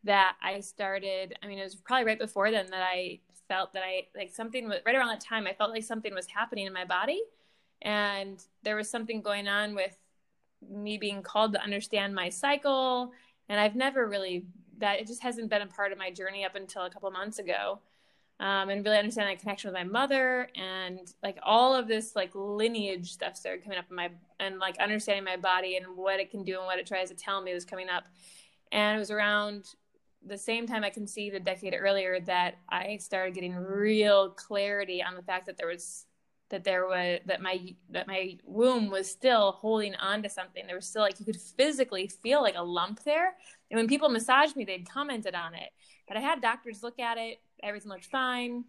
[0.03, 1.37] that I started.
[1.41, 4.67] I mean, it was probably right before then that I felt that I like something
[4.67, 5.47] was right around that time.
[5.47, 7.21] I felt like something was happening in my body,
[7.81, 9.97] and there was something going on with
[10.69, 13.11] me being called to understand my cycle.
[13.49, 14.45] And I've never really
[14.77, 17.39] that it just hasn't been a part of my journey up until a couple months
[17.39, 17.79] ago.
[18.41, 22.31] Um, and really understanding that connection with my mother and like all of this like
[22.33, 26.31] lineage stuff started coming up in my and like understanding my body and what it
[26.31, 28.05] can do and what it tries to tell me was coming up.
[28.71, 29.65] And it was around
[30.25, 35.15] the same time i conceived a decade earlier that i started getting real clarity on
[35.15, 36.05] the fact that there was
[36.51, 40.67] that there was that my that my womb was still holding on to something.
[40.67, 43.35] There was still like you could physically feel like a lump there.
[43.71, 45.69] And when people massaged me they'd commented on it.
[46.07, 48.63] But i had doctors look at it everything looked fine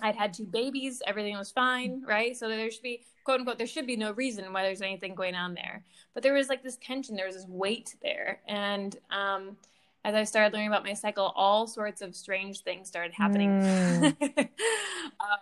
[0.00, 3.66] i'd had two babies everything was fine right so there should be quote unquote there
[3.66, 6.78] should be no reason why there's anything going on there but there was like this
[6.78, 9.56] tension there was this weight there and um
[10.04, 13.48] as I started learning about my cycle, all sorts of strange things started happening.
[13.48, 14.16] Mm.
[15.18, 15.38] um,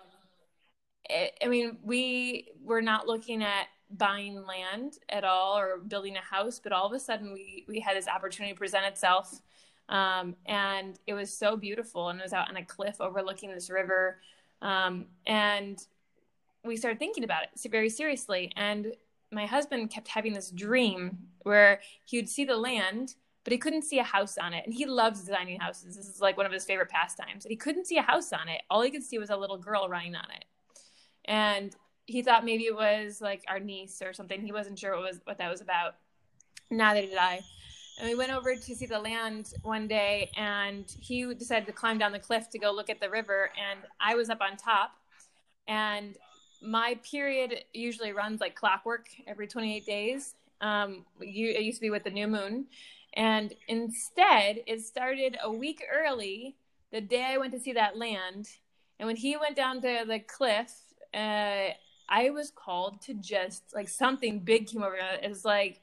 [1.11, 6.21] it, I mean, we were not looking at buying land at all or building a
[6.21, 9.41] house, but all of a sudden we we had this opportunity present itself,
[9.92, 12.09] um, and it was so beautiful.
[12.09, 14.18] And it was out on a cliff overlooking this river,
[14.61, 15.78] um, and
[16.64, 18.52] we started thinking about it very seriously.
[18.57, 18.94] And
[19.31, 23.83] my husband kept having this dream where he would see the land but he couldn't
[23.83, 24.64] see a house on it.
[24.64, 25.96] And he loves designing houses.
[25.96, 27.44] This is like one of his favorite pastimes.
[27.44, 28.62] He couldn't see a house on it.
[28.70, 30.44] All he could see was a little girl running on it
[31.24, 31.74] and
[32.07, 34.42] he thought maybe it was like our niece or something.
[34.42, 35.94] He wasn't sure what was what that was about.
[36.70, 37.40] Neither did I.
[38.03, 41.99] And we went over to see the land one day, and he decided to climb
[41.99, 44.91] down the cliff to go look at the river, and I was up on top.
[45.69, 46.17] And
[46.61, 50.35] my period usually runs like clockwork every 28 days.
[50.61, 52.67] Um, it used to be with the new moon,
[53.15, 56.57] and instead, it started a week early
[56.91, 58.49] the day I went to see that land.
[58.99, 60.73] And when he went down to the cliff
[61.15, 61.69] uh,
[62.09, 64.97] I was called to just like something big came over.
[65.23, 65.81] It was like,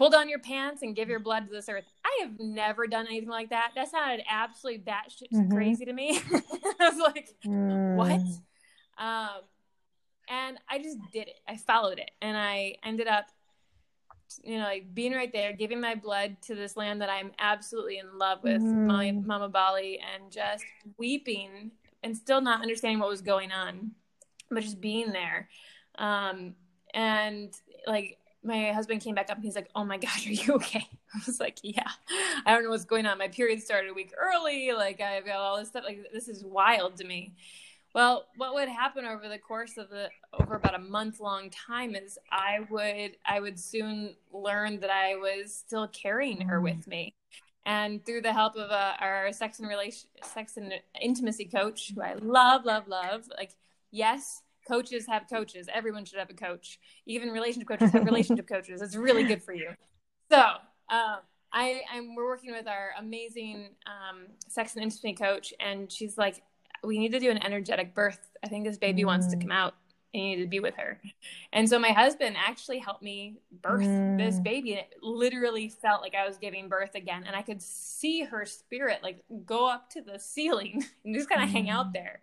[0.00, 1.84] pull down your pants and give your blood to this earth.
[2.02, 3.72] I have never done anything like that.
[3.74, 5.52] That sounded absolutely batshit mm-hmm.
[5.52, 6.18] crazy to me.
[6.80, 7.96] I was like, mm.
[7.96, 8.22] what?
[8.96, 9.42] Um,
[10.26, 11.40] and I just did it.
[11.46, 13.26] I followed it, and I ended up,
[14.42, 17.98] you know, like being right there, giving my blood to this land that I'm absolutely
[17.98, 18.86] in love with, mm.
[18.86, 20.64] my Mama Bali, and just
[20.96, 23.90] weeping and still not understanding what was going on
[24.50, 25.48] but just being there.
[25.96, 26.54] Um,
[26.92, 27.52] and
[27.86, 30.86] like my husband came back up and he's like, "Oh my god, are you okay?"
[31.14, 31.88] I was like, "Yeah,
[32.46, 33.18] I don't know what's going on.
[33.18, 34.72] My period started a week early.
[34.72, 35.84] Like I've got all this stuff.
[35.84, 37.34] Like this is wild to me."
[37.92, 41.96] Well, what would happen over the course of the over about a month long time
[41.96, 47.14] is I would I would soon learn that I was still carrying her with me,
[47.66, 52.00] and through the help of uh, our sex and relation sex and intimacy coach, who
[52.00, 53.56] I love, love, love, like
[53.90, 55.68] yes, coaches have coaches.
[55.72, 56.78] Everyone should have a coach.
[57.06, 58.80] Even relationship coaches have relationship coaches.
[58.80, 59.70] It's really good for you.
[60.30, 61.18] So um,
[61.52, 66.42] I, I'm we're working with our amazing um, sex and intimacy coach, and she's like,
[66.84, 68.20] we need to do an energetic birth.
[68.44, 69.06] I think this baby mm.
[69.06, 69.42] wants to mm.
[69.42, 69.74] come out.
[70.12, 71.00] And you need to be with her.
[71.52, 74.18] And so my husband actually helped me birth mm.
[74.18, 74.72] this baby.
[74.72, 77.22] And it literally felt like I was giving birth again.
[77.24, 81.44] And I could see her spirit like go up to the ceiling and just kind
[81.44, 81.52] of mm.
[81.52, 81.92] hang out mm.
[81.92, 82.22] there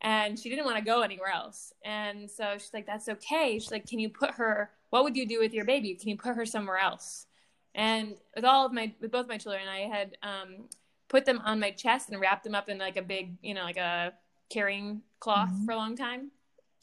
[0.00, 1.72] and she didn't want to go anywhere else.
[1.84, 4.70] And so she's like, "That's okay." She's like, "Can you put her?
[4.90, 5.94] What would you do with your baby?
[5.94, 7.26] Can you put her somewhere else?"
[7.74, 10.68] And with all of my, with both my children, I had um,
[11.08, 13.62] put them on my chest and wrapped them up in like a big, you know,
[13.62, 14.12] like a
[14.50, 15.64] carrying cloth mm-hmm.
[15.64, 16.30] for a long time.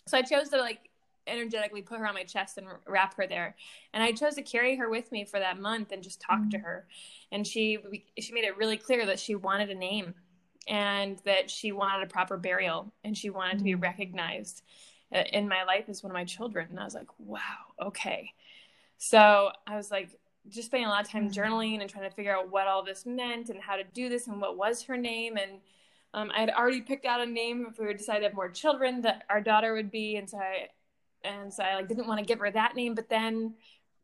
[0.08, 0.90] So I chose to like
[1.28, 3.56] energetically put her on my chest and wrap her there.
[3.94, 6.50] And I chose to carry her with me for that month and just talk mm-hmm.
[6.50, 6.88] to her.
[7.32, 7.80] And she
[8.20, 10.14] she made it really clear that she wanted a name
[10.68, 13.82] and that she wanted a proper burial and she wanted to be mm.
[13.82, 14.64] recognized
[15.14, 16.68] uh, in my life as one of my children.
[16.70, 17.40] And I was like, wow,
[17.82, 18.32] okay.
[18.98, 20.10] So I was like,
[20.50, 21.34] just spending a lot of time mm.
[21.34, 24.28] journaling and trying to figure out what all this meant and how to do this
[24.28, 25.38] and what was her name.
[25.38, 25.60] And
[26.14, 28.50] um, I had already picked out a name if we would decide to have more
[28.50, 30.16] children that our daughter would be.
[30.16, 30.70] And so I,
[31.24, 33.56] and so I like didn't want to give her that name, but then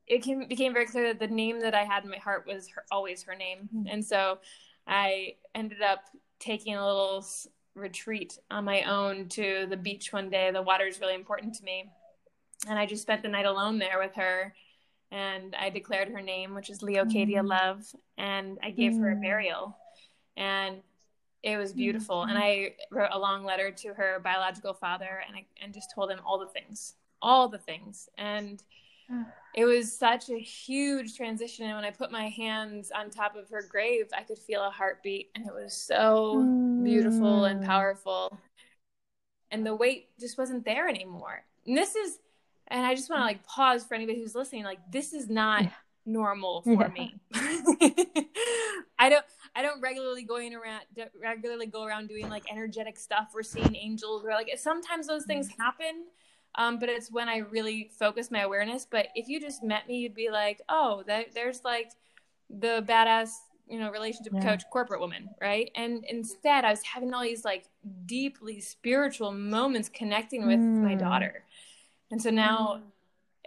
[0.07, 2.67] it came, became very clear that the name that I had in my heart was
[2.69, 3.69] her, always her name.
[3.73, 3.87] Mm-hmm.
[3.87, 4.39] And so
[4.87, 6.03] I ended up
[6.41, 7.25] taking a little
[7.75, 10.51] retreat on my own to the beach one day.
[10.51, 11.89] The water is really important to me.
[12.67, 14.53] And I just spent the night alone there with her.
[15.11, 17.47] And I declared her name, which is Leocadia mm.
[17.49, 17.85] Love.
[18.17, 19.21] And I gave her a mm.
[19.21, 19.77] burial.
[20.35, 20.77] And
[21.43, 22.17] it was beautiful.
[22.17, 22.29] Mm.
[22.29, 26.11] And I wrote a long letter to her biological father and I and just told
[26.11, 28.09] him all the things, all the things.
[28.17, 28.61] And
[29.53, 33.49] it was such a huge transition and when i put my hands on top of
[33.49, 36.83] her grave i could feel a heartbeat and it was so mm.
[36.83, 37.65] beautiful and mm.
[37.65, 38.37] powerful
[39.51, 42.19] and the weight just wasn't there anymore and this is
[42.67, 45.65] and i just want to like pause for anybody who's listening like this is not
[46.05, 46.87] normal for yeah.
[46.87, 47.15] me.
[48.99, 50.81] I don't I don't regularly going around
[51.21, 55.49] regularly go around doing like energetic stuff or seeing angels or like sometimes those things
[55.49, 55.61] mm-hmm.
[55.61, 56.05] happen.
[56.55, 58.85] Um, but it's when I really focus my awareness.
[58.89, 61.91] But if you just met me, you'd be like, oh, that, there's like
[62.49, 63.29] the badass,
[63.67, 64.43] you know, relationship yeah.
[64.43, 65.71] coach, corporate woman, right?
[65.75, 67.65] And instead, I was having all these like
[68.05, 70.83] deeply spiritual moments connecting with mm.
[70.83, 71.45] my daughter.
[72.11, 72.81] And so now,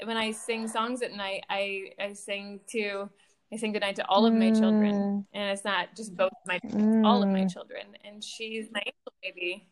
[0.03, 0.07] mm.
[0.07, 3.11] when I sing songs at night, I I sing to
[3.53, 5.25] I sing goodnight to all of my children, mm.
[5.35, 7.05] and it's not just both my mm.
[7.05, 7.53] all of my mm.
[7.53, 7.85] children.
[8.05, 9.67] And she's my angel baby.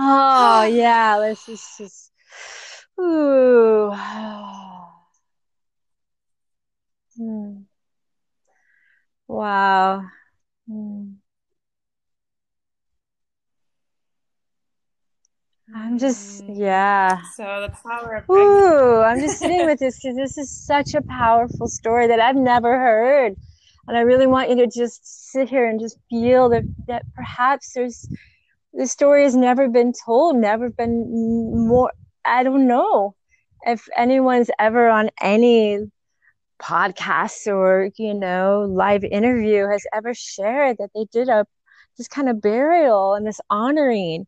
[0.00, 2.12] Oh yeah, let's just, just
[3.00, 3.92] ooh.
[7.16, 7.62] Hmm.
[9.26, 10.04] Wow.
[10.68, 11.14] Hmm.
[15.74, 16.58] I'm just, mm.
[16.58, 17.20] yeah.
[17.34, 18.30] So the power of.
[18.30, 22.36] Ooh, I'm just sitting with this because this is such a powerful story that I've
[22.36, 23.34] never heard,
[23.88, 27.72] and I really want you to just sit here and just feel that that perhaps
[27.74, 28.08] there's
[28.78, 31.92] this story has never been told, never been more.
[32.24, 33.16] I don't know
[33.66, 35.80] if anyone's ever on any
[36.62, 41.46] podcast or you know live interview has ever shared that they did a
[41.98, 44.26] this kind of burial and this honoring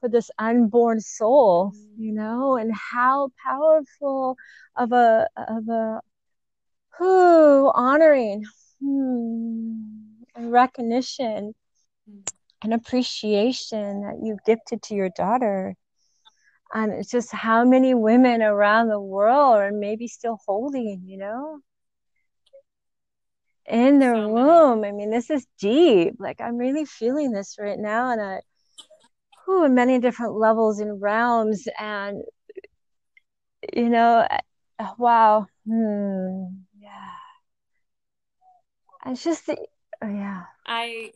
[0.00, 4.36] for this unborn soul you know and how powerful
[4.76, 6.00] of a of a
[6.98, 8.44] who honoring
[8.80, 9.82] hmm,
[10.36, 11.54] and recognition
[12.62, 15.74] and appreciation that you gifted to your daughter.
[16.74, 21.60] And it's just how many women around the world are maybe still holding you know?
[23.66, 24.84] In their so womb.
[24.84, 26.14] I mean this is deep.
[26.18, 28.40] Like i'm really feeling this right now and i
[29.44, 32.22] whew, many different levels and realms and
[33.74, 34.38] you know uh,
[34.98, 35.46] wow.
[35.66, 36.46] Hmm,
[36.78, 37.10] yeah.
[39.06, 39.56] It's just the,
[40.02, 40.44] oh, yeah.
[40.66, 41.12] I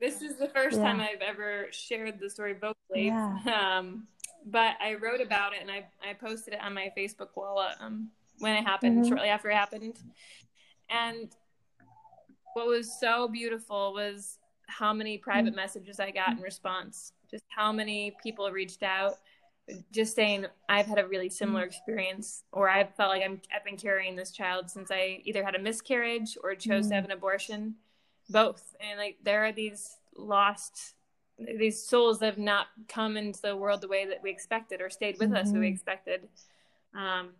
[0.00, 0.84] this is the first yeah.
[0.84, 3.38] time i've ever shared the story vocally yeah.
[3.78, 4.06] um
[4.46, 8.08] but i wrote about it and i i posted it on my facebook wall um
[8.38, 9.08] when it happened mm-hmm.
[9.08, 9.98] shortly after it happened
[10.90, 11.30] and
[12.54, 15.56] what was so beautiful was how many private mm-hmm.
[15.56, 19.14] messages i got in response just how many people reached out
[19.92, 21.66] just saying I've had a really similar mm.
[21.66, 25.54] experience or I've felt like I'm I've been carrying this child since I either had
[25.54, 26.88] a miscarriage or chose mm.
[26.90, 27.74] to have an abortion
[28.28, 28.74] both.
[28.80, 30.94] And like there are these lost
[31.38, 34.90] these souls that have not come into the world the way that we expected or
[34.90, 35.38] stayed with mm-hmm.
[35.38, 36.26] us the way we expected.
[36.94, 37.30] Um,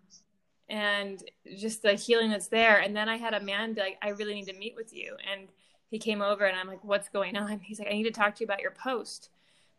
[0.69, 1.23] and
[1.57, 2.79] just the healing that's there.
[2.79, 5.17] And then I had a man be like I really need to meet with you.
[5.31, 5.49] And
[5.91, 7.61] he came over and I'm like what's going on?
[7.63, 9.31] He's like I need to talk to you about your post.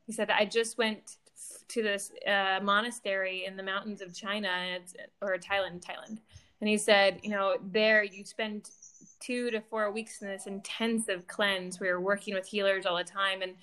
[0.06, 1.18] He said, I just went
[1.68, 4.50] to this uh, monastery in the mountains of China
[5.22, 6.18] or Thailand, Thailand.
[6.62, 8.70] And he said, you know, there you spend
[9.20, 13.04] two to four weeks in this intensive cleanse where you're working with healers all the
[13.04, 13.42] time.
[13.42, 13.56] And,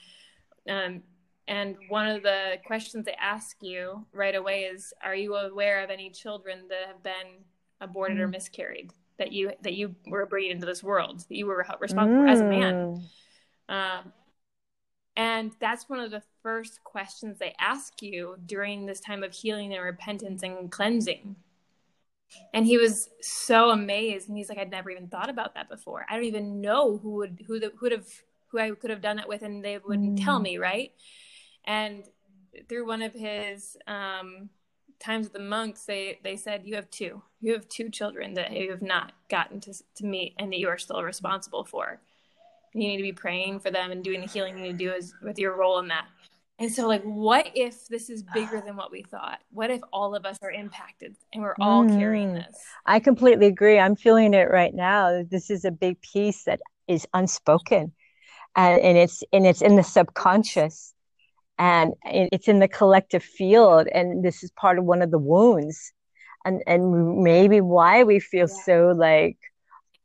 [0.69, 1.03] um,
[1.49, 5.91] and one of the questions they ask you right away is, are you aware of
[5.91, 7.45] any children that have been
[7.81, 8.21] aborted mm.
[8.21, 12.23] or miscarried that you, that you were bringing into this world, that you were responsible
[12.23, 12.31] mm.
[12.31, 12.75] as a man?
[13.69, 13.75] Mm.
[13.75, 14.13] Um,
[15.17, 19.73] and that's one of the first questions they ask you during this time of healing
[19.73, 21.37] and repentance and cleansing.
[22.53, 26.07] And he was so amazed, and he's like, "I'd never even thought about that before.
[26.09, 28.09] I don't even know who would who the, who would have
[28.49, 30.25] who I could have done that with, and they wouldn't mm.
[30.25, 30.93] tell me, right?"
[31.65, 32.05] And
[32.69, 34.51] through one of his um,
[34.99, 37.23] times with the monks, they they said, "You have two.
[37.41, 40.69] You have two children that you have not gotten to to meet, and that you
[40.69, 42.01] are still responsible for."
[42.77, 44.93] you need to be praying for them and doing the healing you need to do
[44.93, 46.07] is with your role in that.
[46.59, 49.39] And so, like, what if this is bigger than what we thought?
[49.51, 52.57] What if all of us are impacted and we're all mm, carrying this?
[52.87, 53.79] I completely agree.
[53.79, 55.23] I'm feeling it right now.
[55.29, 57.93] This is a big piece that is unspoken,
[58.55, 60.95] and, and it's and it's in the subconscious,
[61.59, 63.89] and it's in the collective field.
[63.93, 65.93] And this is part of one of the wounds,
[66.47, 68.63] and and maybe why we feel yeah.
[68.65, 69.37] so like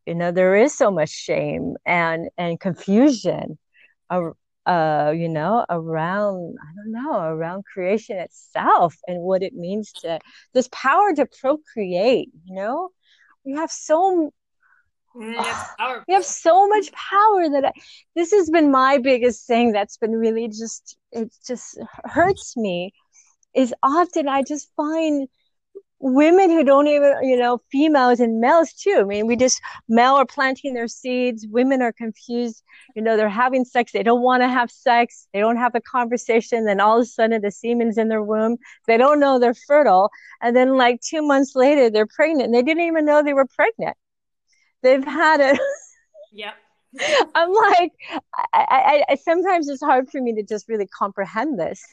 [0.05, 3.57] you know there is so much shame and and confusion
[4.65, 10.19] uh, you know around i don't know around creation itself and what it means to
[10.53, 12.89] this power to procreate you know?
[13.43, 14.31] We have so
[15.15, 17.71] mm, we have so much power that I,
[18.15, 22.93] this has been my biggest thing that's been really just it just hurts me
[23.55, 25.27] is often i just find
[26.01, 28.97] women who don't even, you know, females and males too.
[28.99, 31.45] I mean, we just, male are planting their seeds.
[31.49, 32.63] Women are confused.
[32.95, 33.91] You know, they're having sex.
[33.91, 35.27] They don't want to have sex.
[35.33, 36.65] They don't have a conversation.
[36.65, 38.57] Then all of a sudden the semen's in their womb.
[38.87, 40.09] They don't know they're fertile.
[40.41, 43.47] And then like two months later, they're pregnant and they didn't even know they were
[43.47, 43.95] pregnant.
[44.81, 45.59] They've had it.
[46.33, 46.53] Yep.
[47.35, 47.91] I'm like,
[48.53, 51.83] I, I, I, sometimes it's hard for me to just really comprehend this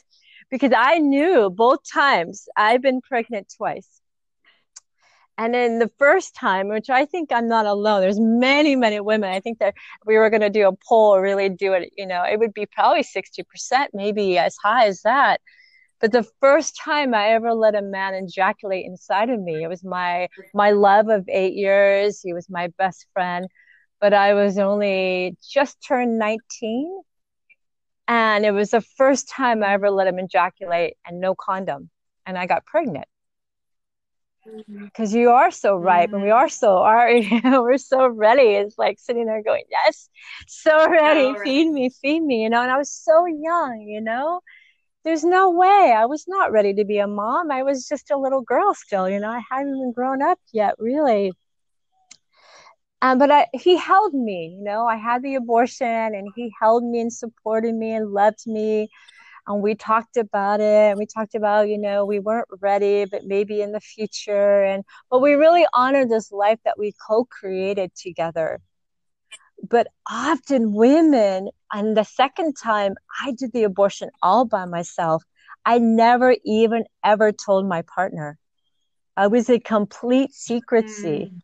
[0.49, 4.01] because I knew both times I've been pregnant twice.
[5.37, 9.29] And then the first time, which I think I'm not alone, there's many, many women.
[9.29, 9.73] I think that
[10.05, 12.65] we were going to do a poll, really do it, you know, it would be
[12.65, 15.39] probably 60%, maybe as high as that.
[16.01, 19.81] But the first time I ever let a man ejaculate inside of me, it was
[19.81, 22.19] my, my love of eight years.
[22.21, 23.47] He was my best friend,
[24.01, 27.01] but I was only just turned 19.
[28.09, 31.91] And it was the first time I ever let him ejaculate and no condom.
[32.25, 33.05] And I got pregnant.
[34.47, 34.85] Mm.
[34.85, 36.81] Because you are so ripe and we are so mm.
[36.81, 38.55] are you know, we're so ready.
[38.55, 40.09] It's like sitting there going yes
[40.47, 41.35] so ready.
[41.43, 42.63] feed me feed me you know?
[42.63, 44.41] And i was so young you know?
[45.03, 45.93] There's no way.
[45.95, 47.51] I was not ready to be a mom.
[47.51, 49.29] I was just a little girl still you know?
[49.29, 51.31] I hadn't even grown up yet really
[53.01, 56.83] um, but I, he held me you know i had the abortion and he held
[56.83, 58.89] me and supported me and loved me.
[59.47, 63.25] And we talked about it and we talked about you know we weren't ready but
[63.25, 64.63] maybe in the future.
[64.63, 68.59] And but we really honored this life that we co-created together.
[69.69, 75.23] But often women and the second time i did the abortion all by myself
[75.65, 78.37] i never even ever told my partner.
[79.17, 81.31] I was a complete secrecy.
[81.33, 81.41] Mm.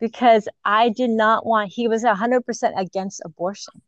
[0.00, 3.82] Because i did not want he was 100% against abortion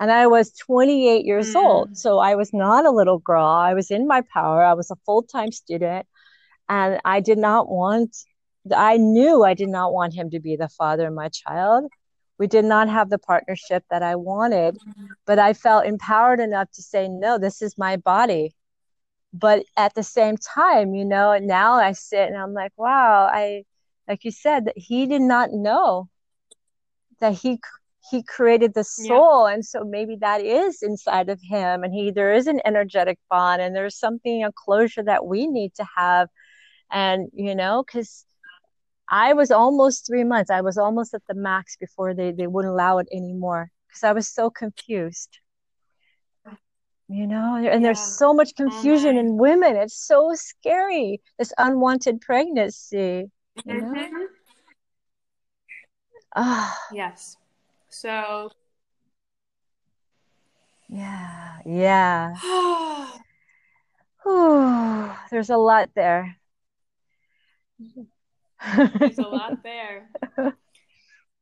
[0.00, 1.56] and I was 28 years mm.
[1.56, 1.96] old.
[1.96, 3.44] So I was not a little girl.
[3.44, 4.64] I was in my power.
[4.64, 6.06] I was a full time student.
[6.70, 8.16] And I did not want,
[8.74, 11.90] I knew I did not want him to be the father of my child.
[12.38, 14.78] We did not have the partnership that I wanted,
[15.26, 18.54] but I felt empowered enough to say, no, this is my body.
[19.34, 23.64] But at the same time, you know, now I sit and I'm like, wow, I,
[24.10, 26.08] like you said, that he did not know
[27.20, 27.60] that he
[28.10, 29.46] he created the soul.
[29.46, 29.54] Yeah.
[29.54, 33.62] and so maybe that is inside of him and he there is an energetic bond
[33.62, 36.28] and there's something a closure that we need to have.
[36.90, 38.26] And you know because
[39.08, 42.72] i was almost three months i was almost at the max before they, they wouldn't
[42.72, 45.38] allow it anymore because i was so confused.
[47.08, 47.78] You know and yeah.
[47.78, 49.76] there's so much confusion oh in women.
[49.76, 53.30] It's so scary this unwanted pregnancy
[53.64, 53.86] you know?
[53.86, 54.24] mm-hmm.
[56.36, 56.76] oh.
[56.92, 57.36] yes
[57.88, 58.50] so
[60.92, 62.34] yeah, yeah.
[65.30, 66.36] There's a lot there.
[68.98, 70.08] There's a lot there.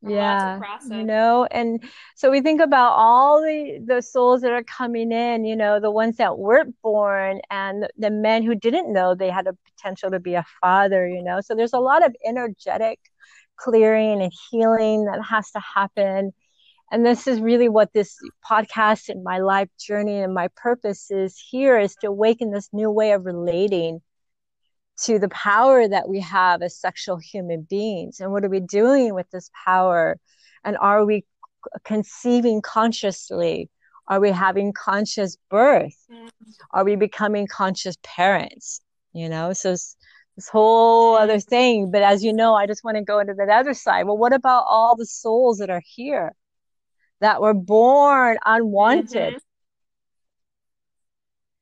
[0.03, 1.82] yeah you know and
[2.14, 5.90] so we think about all the the souls that are coming in you know the
[5.90, 10.11] ones that weren't born and the, the men who didn't know they had a potential
[10.11, 11.40] to be a father you know?
[11.40, 13.01] So there's a lot of energetic
[13.57, 16.32] clearing and healing that has to happen.
[16.90, 18.16] And this is really what this
[18.49, 22.90] podcast and my life journey and my purpose is here is to awaken this new
[22.90, 24.01] way of relating
[25.05, 28.20] to the power that we have as sexual human beings.
[28.20, 30.18] And what are we doing with this power?
[30.64, 31.24] And are we
[31.84, 33.70] conceiving consciously?
[34.09, 35.96] Are we having conscious birth?
[36.11, 36.30] Mm.
[36.72, 38.80] Are we becoming conscious parents?
[39.12, 39.70] You know, so
[40.38, 41.90] this whole other thing.
[41.90, 44.07] But as you know, I just want to go into that other side.
[44.07, 46.32] Well, what about all the souls that are here
[47.20, 49.34] that were born unwanted?
[49.34, 49.47] Mm-hmm.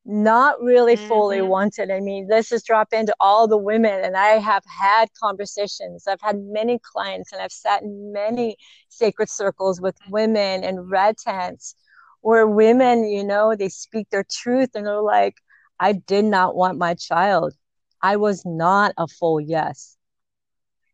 [0.09, 1.09] Not really mm-hmm.
[1.09, 1.91] fully wanted.
[1.91, 4.05] I mean, let's just drop into all the women.
[4.05, 6.05] And I have had conversations.
[6.07, 8.57] I've had many clients and I've sat in many
[8.89, 11.75] sacred circles with women in red tents
[12.21, 15.35] where women, you know, they speak their truth and they're like,
[15.81, 17.55] I did not want my child
[18.03, 19.97] I was not a full yes,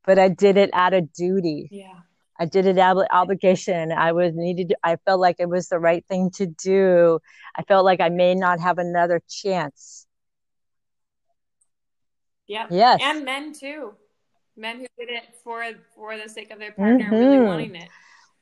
[0.06, 1.68] but I did it out of duty.
[1.70, 2.00] Yeah.
[2.38, 3.92] I did an of obligation.
[3.92, 4.74] I was needed.
[4.82, 7.20] I felt like it was the right thing to do.
[7.56, 10.06] I felt like I may not have another chance.
[12.46, 12.66] Yeah.
[12.70, 13.00] Yes.
[13.02, 13.92] And men too.
[14.56, 15.64] Men who did it for
[15.94, 17.14] for the sake of their partner, mm-hmm.
[17.14, 17.88] really wanting it.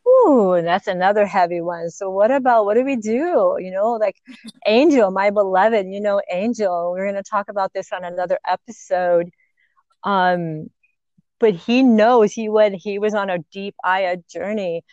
[0.09, 1.91] Ooh, that's another heavy one.
[1.91, 3.57] So what about what do we do?
[3.61, 4.17] You know, like
[4.67, 9.31] Angel, my beloved, you know, Angel, we're gonna talk about this on another episode.
[10.03, 10.71] Um,
[11.41, 14.85] but he knows he went he was on a deep Aya journey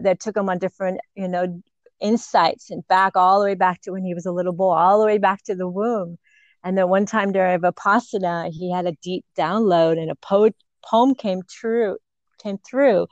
[0.00, 1.62] that took him on different, you know,
[2.00, 5.00] insights and back all the way back to when he was a little boy, all
[5.00, 6.18] the way back to the womb.
[6.64, 10.50] And then one time during Vipassana, he had a deep download and a po-
[10.84, 11.98] poem came true,
[12.42, 13.06] came through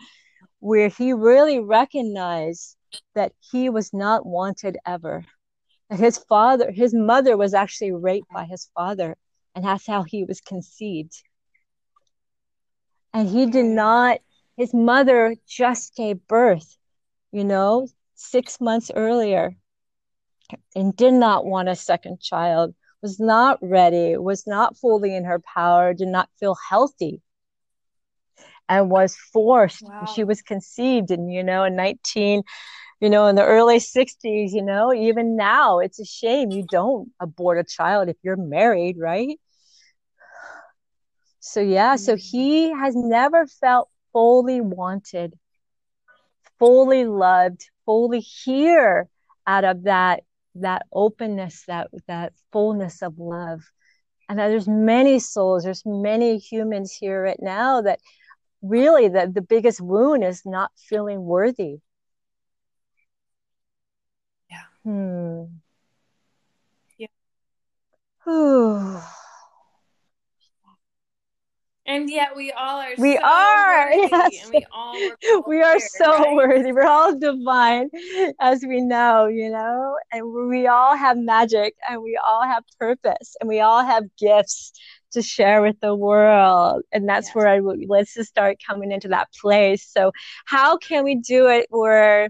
[0.65, 2.77] where he really recognized
[3.15, 5.23] that he was not wanted ever.
[5.91, 9.15] That his father, his mother was actually raped by his father,
[9.55, 11.13] and that's how he was conceived.
[13.15, 14.21] And he did not,
[14.57, 16.77] his mother just gave birth,
[17.33, 19.57] you know, six months earlier,
[20.77, 25.39] and did not want a second child was not ready, was not fully in her
[25.39, 27.21] power, did not feel healthy,
[28.69, 29.83] and was forced.
[29.85, 30.07] Wow.
[30.07, 32.43] She was conceived in, you know, in 19,
[33.01, 37.11] you know, in the early 60s, you know, even now, it's a shame you don't
[37.21, 39.39] abort a child if you're married, right?
[41.47, 42.39] So, yeah, so mm-hmm.
[42.39, 45.39] he has never felt fully wanted,
[46.59, 49.11] fully loved, fully here
[49.47, 50.23] out of that
[50.55, 53.61] that openness, that that fullness of love.
[54.27, 58.01] And there's many souls, there's many humans here right now that
[58.63, 61.77] really the, the biggest wound is not feeling worthy.
[64.51, 64.65] Yeah.
[64.83, 65.45] Hmm.
[66.97, 67.09] Yeah.
[71.95, 72.91] And yet we all are.
[72.99, 73.93] We so are.
[73.93, 74.45] Yes.
[74.45, 75.43] And we all.
[75.47, 76.35] we are so right?
[76.35, 76.73] worthy.
[76.73, 77.89] We're all divine,
[78.41, 79.27] as we know.
[79.29, 83.85] You know, and we all have magic, and we all have purpose, and we all
[83.85, 84.73] have gifts
[85.13, 86.83] to share with the world.
[86.91, 87.35] And that's yes.
[87.37, 89.87] where I would let's just start coming into that place.
[89.87, 90.11] So,
[90.47, 91.67] how can we do it?
[91.71, 92.29] Where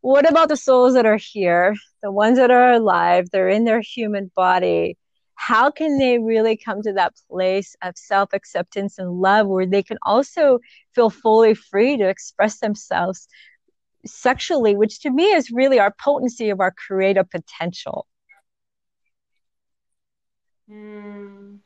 [0.00, 3.26] what about the souls that are here, the ones that are alive?
[3.30, 4.96] They're in their human body
[5.38, 9.84] how can they really come to that place of self acceptance and love where they
[9.84, 10.58] can also
[10.96, 13.28] feel fully free to express themselves
[14.04, 18.08] sexually, which to me is really our potency of our creative potential?
[20.68, 21.60] Mm.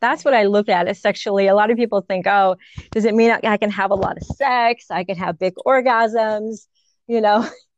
[0.00, 1.48] That's what I look at as sexually.
[1.48, 2.56] A lot of people think, oh,
[2.90, 4.86] does it mean I can have a lot of sex?
[4.90, 6.66] I can have big orgasms?
[7.06, 7.46] You know,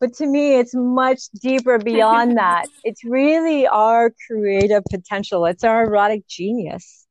[0.00, 2.66] but to me it's much deeper beyond that.
[2.82, 5.46] It's really our creative potential.
[5.46, 7.06] It's our erotic genius.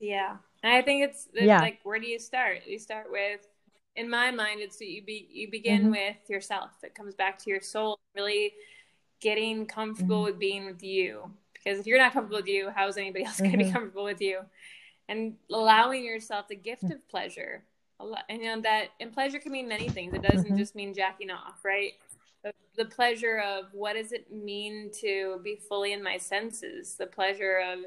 [0.00, 0.36] Yeah.
[0.62, 1.60] And i think it's, it's yeah.
[1.60, 2.62] like where do you start?
[2.66, 3.46] You start with
[3.96, 5.90] in my mind it's you be you begin mm-hmm.
[5.90, 6.70] with yourself.
[6.82, 8.52] It comes back to your soul really
[9.20, 10.32] getting comfortable mm-hmm.
[10.32, 11.30] with being with you.
[11.52, 13.72] Because if you're not comfortable with you how is anybody else going to be mm-hmm.
[13.72, 14.40] comfortable with you?
[15.08, 17.64] And allowing yourself the gift of pleasure
[18.28, 20.56] and you know that and pleasure can mean many things it doesn't mm-hmm.
[20.56, 21.92] just mean jacking off right
[22.76, 27.62] the, pleasure of what does it mean to be fully in my senses the pleasure
[27.72, 27.78] of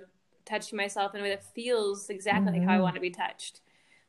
[0.45, 2.63] touching myself in a way that feels exactly mm-hmm.
[2.63, 2.83] how i mm-hmm.
[2.83, 3.61] want to be touched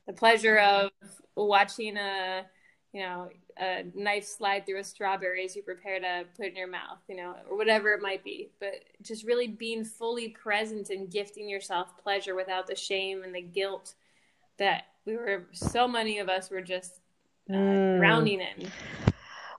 [0.06, 0.90] the pleasure of
[1.36, 2.44] watching a
[2.92, 3.28] you know
[3.60, 7.16] a knife slide through a strawberry as you prepare to put in your mouth you
[7.16, 11.98] know or whatever it might be but just really being fully present and gifting yourself
[11.98, 13.94] pleasure without the shame and the guilt
[14.58, 17.00] that we were so many of us were just
[17.50, 17.98] uh, mm.
[17.98, 18.70] drowning in.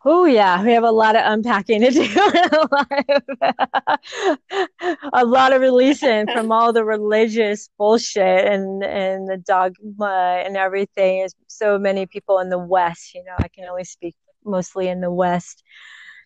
[0.06, 2.04] Oh yeah, we have a lot of unpacking to do.
[5.14, 11.28] a lot of releasing from all the religious bullshit and and the dogma and everything.
[11.48, 15.12] So many people in the West, you know, I can only speak mostly in the
[15.12, 15.64] West.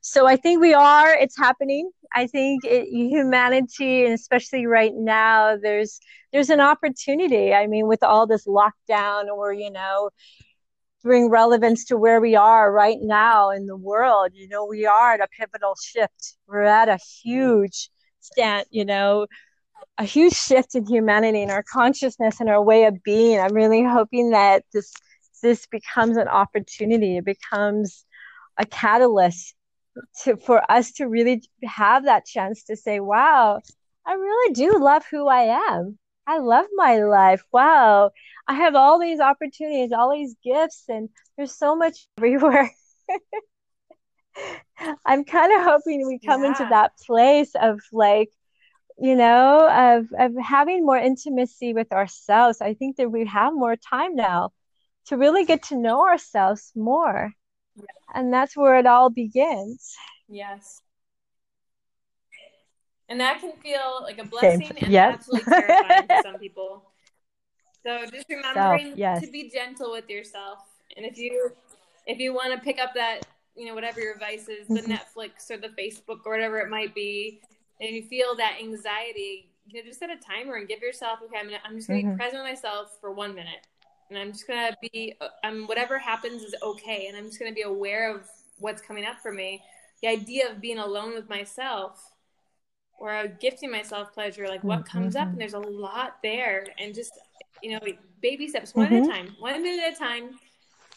[0.06, 1.14] So I think we are.
[1.14, 1.90] It's happening.
[2.14, 6.02] I think it, humanity, and especially right now, there's
[6.34, 7.54] there's an opportunity.
[7.54, 10.10] I mean, with all this lockdown, or you know,
[11.04, 14.32] bring relevance to where we are right now in the world.
[14.34, 16.36] You know, we are at a pivotal shift.
[16.48, 17.90] We're at a huge
[18.20, 18.66] stand.
[18.72, 19.28] You know,
[19.98, 23.40] a huge shift in humanity and our consciousness and our way of being.
[23.40, 24.92] I'm really hoping that this
[25.42, 27.18] this becomes an opportunity.
[27.18, 28.06] It becomes
[28.58, 29.56] a catalyst
[30.24, 33.62] to for us to really have that chance to say, wow,
[34.06, 35.98] I really do love who I am.
[36.26, 37.44] I love my life.
[37.52, 38.12] Wow.
[38.48, 42.72] I have all these opportunities, all these gifts, and there's so much everywhere.
[45.06, 46.50] I'm kind of hoping we come yeah.
[46.50, 48.30] into that place of like,
[48.98, 52.62] you know, of of having more intimacy with ourselves.
[52.62, 54.52] I think that we have more time now
[55.08, 57.34] to really get to know ourselves more.
[58.14, 59.96] And that's where it all begins.
[60.28, 60.82] Yes.
[63.10, 64.78] And that can feel like a blessing Same.
[64.78, 65.16] and yes.
[65.16, 66.92] absolutely terrifying for some people.
[67.86, 69.22] So just remembering Self, yes.
[69.22, 70.60] to be gentle with yourself.
[70.96, 71.52] And if you
[72.06, 73.22] if you want to pick up that,
[73.56, 74.92] you know, whatever your vice is, the mm-hmm.
[74.92, 77.42] Netflix or the Facebook or whatever it might be,
[77.80, 81.38] and you feel that anxiety, you know, just set a timer and give yourself, okay,
[81.40, 82.16] I'm, gonna, I'm just going to mm-hmm.
[82.16, 83.68] be present with myself for one minute
[84.14, 87.64] and I'm just gonna be um whatever happens is okay, and I'm just gonna be
[87.64, 88.28] aware of
[88.60, 89.62] what's coming up for me.
[90.02, 92.12] The idea of being alone with myself
[93.00, 94.98] or gifting myself pleasure, like what mm-hmm.
[94.98, 97.14] comes up, and there's a lot there, and just
[97.62, 97.80] you know,
[98.22, 98.96] baby steps, one mm-hmm.
[98.96, 100.40] at a time, one minute at a time,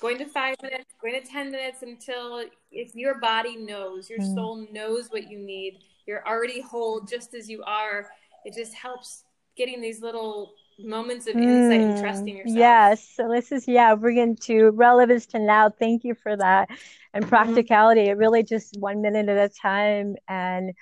[0.01, 4.35] going to five minutes, going to ten minutes until if your body knows, your mm-hmm.
[4.35, 8.11] soul knows what you need, you're already whole just as you are.
[8.45, 9.25] It just helps
[9.57, 12.57] getting these little moments of insight mm, and trusting yourself.
[12.57, 13.09] Yes.
[13.15, 15.71] So this is yeah, bringing to relevance to now.
[15.71, 16.69] Thank you for that.
[17.15, 17.29] And mm-hmm.
[17.29, 18.03] practicality.
[18.03, 18.11] Mm-hmm.
[18.11, 20.73] It really just one minute at a time and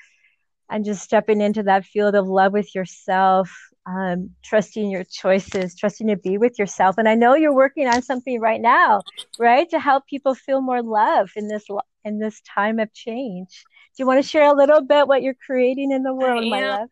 [0.71, 3.51] and just stepping into that field of love with yourself,
[3.87, 6.97] um, trusting your choices, trusting to be with yourself.
[6.97, 9.03] And I know you're working on something right now,
[9.39, 11.67] right, to help people feel more love in this
[12.05, 13.65] in this time of change.
[13.97, 16.67] Do you want to share a little bit what you're creating in the world, my
[16.67, 16.89] love?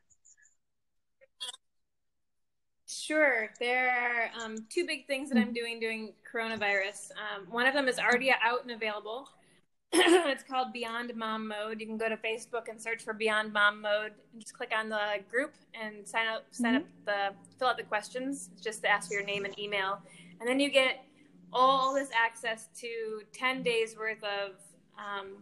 [2.92, 3.50] Sure.
[3.58, 7.10] There are um, two big things that I'm doing during coronavirus.
[7.12, 9.28] Um, one of them is already out and available.
[9.92, 11.80] it's called Beyond Mom Mode.
[11.80, 14.12] You can go to Facebook and search for Beyond Mom Mode.
[14.38, 16.44] Just click on the group and sign up.
[16.50, 17.04] Sign up mm-hmm.
[17.04, 18.50] the fill out the questions.
[18.62, 20.00] Just to ask for your name and email,
[20.40, 21.04] and then you get
[21.52, 24.52] all this access to ten days worth of
[24.98, 25.32] um,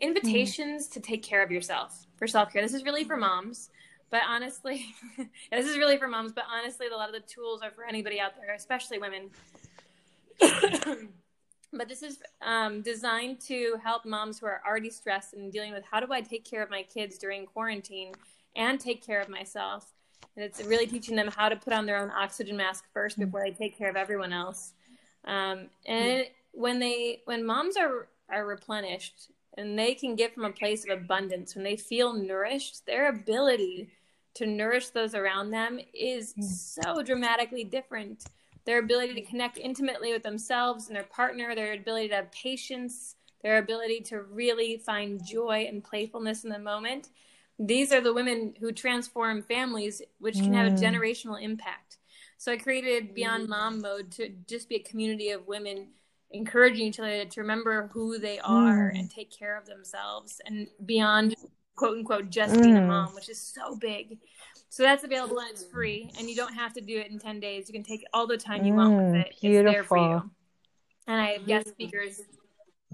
[0.00, 0.92] invitations mm.
[0.92, 2.62] to take care of yourself for self care.
[2.62, 3.70] This is really for moms.
[4.10, 4.86] But honestly,
[5.50, 8.20] this is really for moms, but honestly, a lot of the tools are for anybody
[8.20, 9.30] out there, especially women.
[11.72, 15.84] but this is um, designed to help moms who are already stressed and dealing with
[15.90, 18.14] how do I take care of my kids during quarantine
[18.56, 19.92] and take care of myself.
[20.36, 23.42] And it's really teaching them how to put on their own oxygen mask first before
[23.42, 24.72] they take care of everyone else.
[25.24, 30.52] Um, and when they when moms are are replenished and they can give from a
[30.52, 33.90] place of abundance when they feel nourished, their ability
[34.38, 36.44] to nourish those around them is mm.
[36.44, 38.24] so dramatically different.
[38.64, 43.16] Their ability to connect intimately with themselves and their partner, their ability to have patience,
[43.42, 47.08] their ability to really find joy and playfulness in the moment.
[47.58, 50.80] These are the women who transform families, which can have a mm.
[50.80, 51.98] generational impact.
[52.36, 53.50] So I created Beyond mm.
[53.50, 55.88] Mom Mode to just be a community of women
[56.30, 58.98] encouraging each other to remember who they are mm.
[58.98, 61.34] and take care of themselves and beyond
[61.78, 62.62] quote unquote just mm.
[62.62, 64.18] being a mom, which is so big.
[64.68, 67.40] So that's available and it's free, and you don't have to do it in ten
[67.40, 67.68] days.
[67.68, 69.36] You can take all the time you mm, want with mm, it.
[69.40, 69.66] Beautiful.
[69.66, 70.30] It's there for you.
[71.06, 72.20] And I have guest speakers,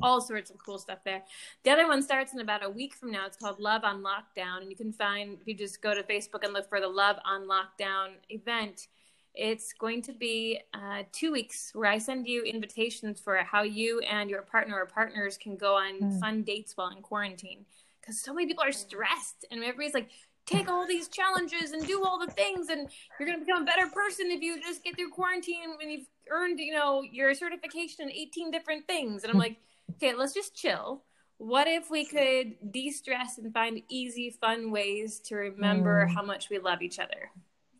[0.00, 1.24] all sorts of cool stuff there.
[1.64, 3.26] The other one starts in about a week from now.
[3.26, 6.44] It's called Love on Lockdown, and you can find if you just go to Facebook
[6.44, 8.86] and look for the Love on Lockdown event.
[9.34, 13.98] It's going to be uh, two weeks where I send you invitations for how you
[14.02, 16.20] and your partner or partners can go on mm.
[16.20, 17.64] fun dates while in quarantine
[18.04, 20.10] because so many people are stressed and everybody's like
[20.46, 22.88] take all these challenges and do all the things and
[23.18, 26.06] you're going to become a better person if you just get through quarantine when you've
[26.30, 29.24] earned you know your certification in 18 different things.
[29.24, 29.56] And i'm like
[29.92, 31.02] okay let's just chill.
[31.38, 36.14] What if we could de-stress and find easy fun ways to remember mm.
[36.14, 37.30] how much we love each other?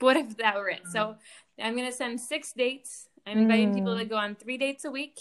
[0.00, 0.82] What if that were it?
[0.90, 1.16] So
[1.60, 3.08] i'm going to send six dates.
[3.26, 3.76] I'm inviting mm.
[3.76, 5.20] people to go on three dates a week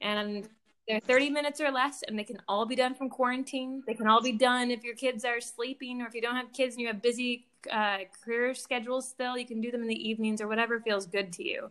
[0.00, 0.48] and
[0.88, 3.82] they're 30 minutes or less, and they can all be done from quarantine.
[3.86, 6.52] They can all be done if your kids are sleeping or if you don't have
[6.52, 9.38] kids and you have busy uh, career schedules still.
[9.38, 11.70] You can do them in the evenings or whatever feels good to you.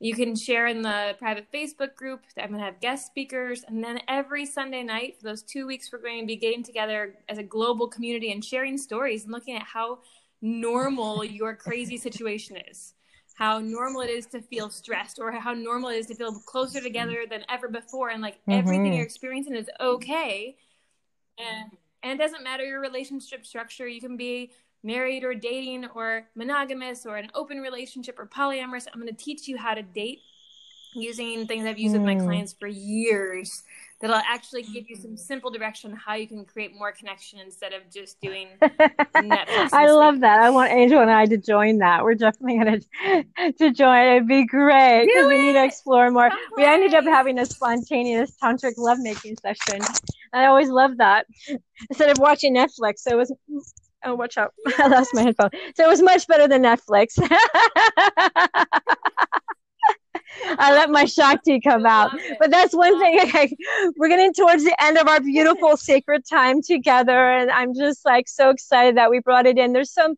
[0.00, 2.22] You can share in the private Facebook group.
[2.38, 3.64] I'm going to have guest speakers.
[3.66, 7.16] And then every Sunday night for those two weeks, we're going to be getting together
[7.28, 9.98] as a global community and sharing stories and looking at how
[10.40, 12.94] normal your crazy situation is
[13.38, 16.80] how normal it is to feel stressed or how normal it is to feel closer
[16.80, 18.10] together than ever before.
[18.10, 18.50] And like mm-hmm.
[18.50, 20.56] everything you're experiencing is okay.
[21.38, 21.70] And
[22.02, 23.86] and it doesn't matter your relationship structure.
[23.86, 24.50] You can be
[24.82, 28.88] married or dating or monogamous or an open relationship or polyamorous.
[28.92, 30.18] I'm going to teach you how to date
[30.94, 31.98] using things i've used mm.
[31.98, 32.24] with my mm.
[32.24, 33.62] clients for years
[34.00, 37.72] that'll actually give you some simple direction on how you can create more connection instead
[37.72, 39.70] of just doing Netflix.
[39.72, 40.40] I love that.
[40.40, 42.04] I want Angel and I to join that.
[42.04, 42.80] We're definitely going
[43.36, 44.06] to to join.
[44.06, 46.30] It'd be great because we need to explore more.
[46.56, 49.80] We ended up having a spontaneous tantric lovemaking session.
[50.32, 51.26] I always love that
[51.90, 52.98] instead of watching Netflix.
[52.98, 53.32] So it was.
[54.04, 54.54] Oh, watch out!
[54.78, 55.50] I lost my headphone.
[55.74, 57.18] So it was much better than Netflix.
[60.44, 62.10] I let my Shakti come out.
[62.38, 63.20] But that's one thing.
[63.28, 63.54] Okay,
[63.96, 67.30] we're getting towards the end of our beautiful sacred time together.
[67.30, 69.72] And I'm just like so excited that we brought it in.
[69.72, 70.14] There's some,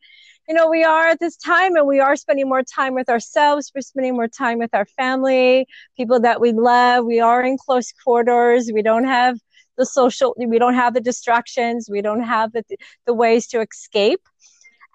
[0.48, 3.72] you know, we are at this time and we are spending more time with ourselves.
[3.74, 5.66] We're spending more time with our family,
[5.96, 7.04] people that we love.
[7.04, 8.70] We are in close quarters.
[8.72, 9.38] We don't have
[9.76, 11.88] the social, we don't have the distractions.
[11.90, 12.62] We don't have the,
[13.06, 14.20] the ways to escape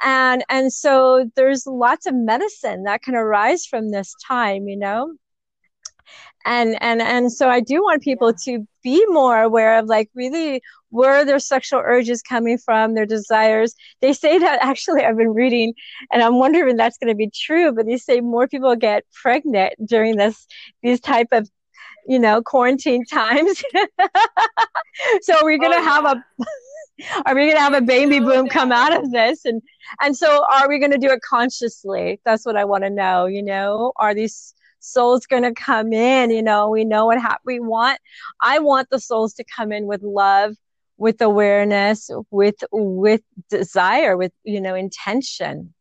[0.03, 5.13] and and so there's lots of medicine that can arise from this time you know
[6.45, 8.53] and and and so i do want people yeah.
[8.57, 13.73] to be more aware of like really where their sexual urges coming from their desires
[14.01, 15.73] they say that actually i've been reading
[16.11, 19.03] and i'm wondering if that's going to be true but they say more people get
[19.21, 20.45] pregnant during this
[20.83, 21.49] these type of
[22.07, 23.63] you know quarantine times
[25.21, 26.13] so we're going to oh, have yeah.
[26.13, 26.45] a
[27.25, 29.45] are we going to have a baby oh, boom come out of this?
[29.45, 29.61] And
[30.01, 32.19] and so are we going to do it consciously?
[32.25, 33.93] That's what i want to know you know?
[33.97, 36.31] Are these souls going to come in?
[36.31, 37.99] You know we know what ha- we want
[38.41, 40.55] i want the souls to come in with love
[40.97, 45.73] with awareness with with desire with you know intention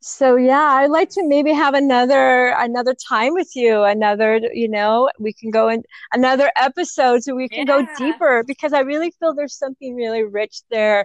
[0.00, 5.10] so yeah i'd like to maybe have another another time with you another you know
[5.18, 5.82] we can go in
[6.12, 7.80] another episode so we can yeah.
[7.80, 11.04] go deeper because i really feel there's something really rich there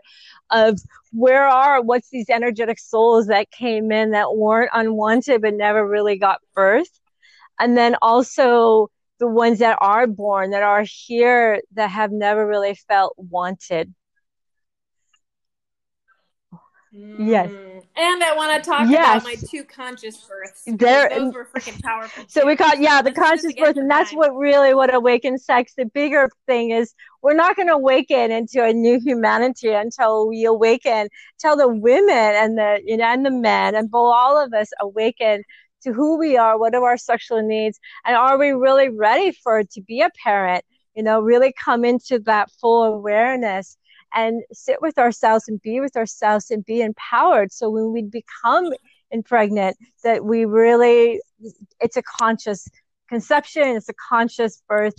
[0.51, 0.79] of
[1.11, 6.17] where are what's these energetic souls that came in that weren't unwanted but never really
[6.17, 6.99] got birth
[7.59, 8.89] and then also
[9.19, 13.93] the ones that are born that are here that have never really felt wanted
[17.17, 17.51] Yes.
[17.53, 17.72] Hmm.
[17.95, 19.21] And I want to talk yes.
[19.21, 20.63] about my two conscious births.
[20.65, 22.23] There, those were freaking powerful.
[22.27, 25.73] So we call yeah the conscious birth, and that's what really what awakens sex.
[25.77, 30.45] The bigger thing is we're not going to awaken into a new humanity until we
[30.45, 34.69] awaken, till the women and the you know and the men and all of us
[34.79, 35.43] awaken
[35.83, 39.59] to who we are, what are our sexual needs, and are we really ready for
[39.59, 40.65] it to be a parent?
[40.95, 43.77] You know, really come into that full awareness
[44.13, 47.51] and sit with ourselves and be with ourselves and be empowered.
[47.51, 48.71] So when we become
[49.11, 51.19] impregnant, that we really,
[51.79, 52.67] it's a conscious
[53.09, 54.95] conception, it's a conscious birth.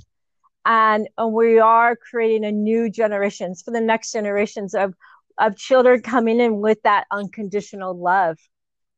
[0.64, 4.94] And, and we are creating a new generations for the next generations of,
[5.38, 8.38] of children coming in with that unconditional love,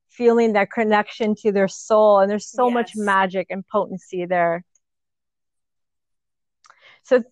[0.08, 2.20] feeling that connection to their soul.
[2.20, 2.74] And there's so yes.
[2.74, 4.64] much magic and potency there.
[7.02, 7.24] So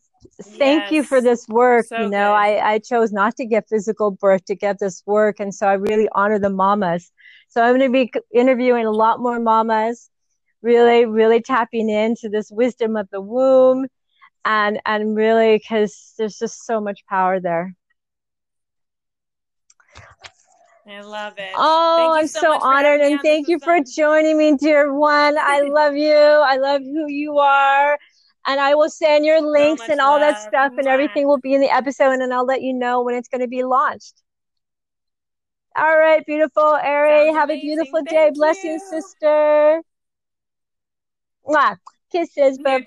[0.42, 0.92] thank yes.
[0.92, 1.86] you for this work.
[1.86, 5.40] So you know, I, I chose not to get physical birth to get this work.
[5.40, 7.10] And so I really honor the mamas.
[7.48, 10.10] So I'm going to be interviewing a lot more mamas,
[10.62, 13.86] really, really tapping into this wisdom of the womb
[14.44, 17.74] and, and really, cause there's just so much power there.
[20.86, 21.52] I love it.
[21.54, 25.38] Oh, I'm so, so honored and thank you for joining me, dear one.
[25.38, 26.12] I love you.
[26.12, 27.98] I love who you are
[28.46, 30.34] and I will send your links so and all love.
[30.34, 33.14] that stuff and everything will be in the episode and I'll let you know when
[33.14, 34.22] it's going to be launched.
[35.76, 37.32] All right, beautiful Ari.
[37.32, 37.58] Have amazing.
[37.58, 38.26] a beautiful Thank day.
[38.26, 38.32] You.
[38.32, 39.82] Blessings, sister.
[41.46, 41.76] Mwah.
[42.12, 42.58] Kisses.
[42.58, 42.80] Bye.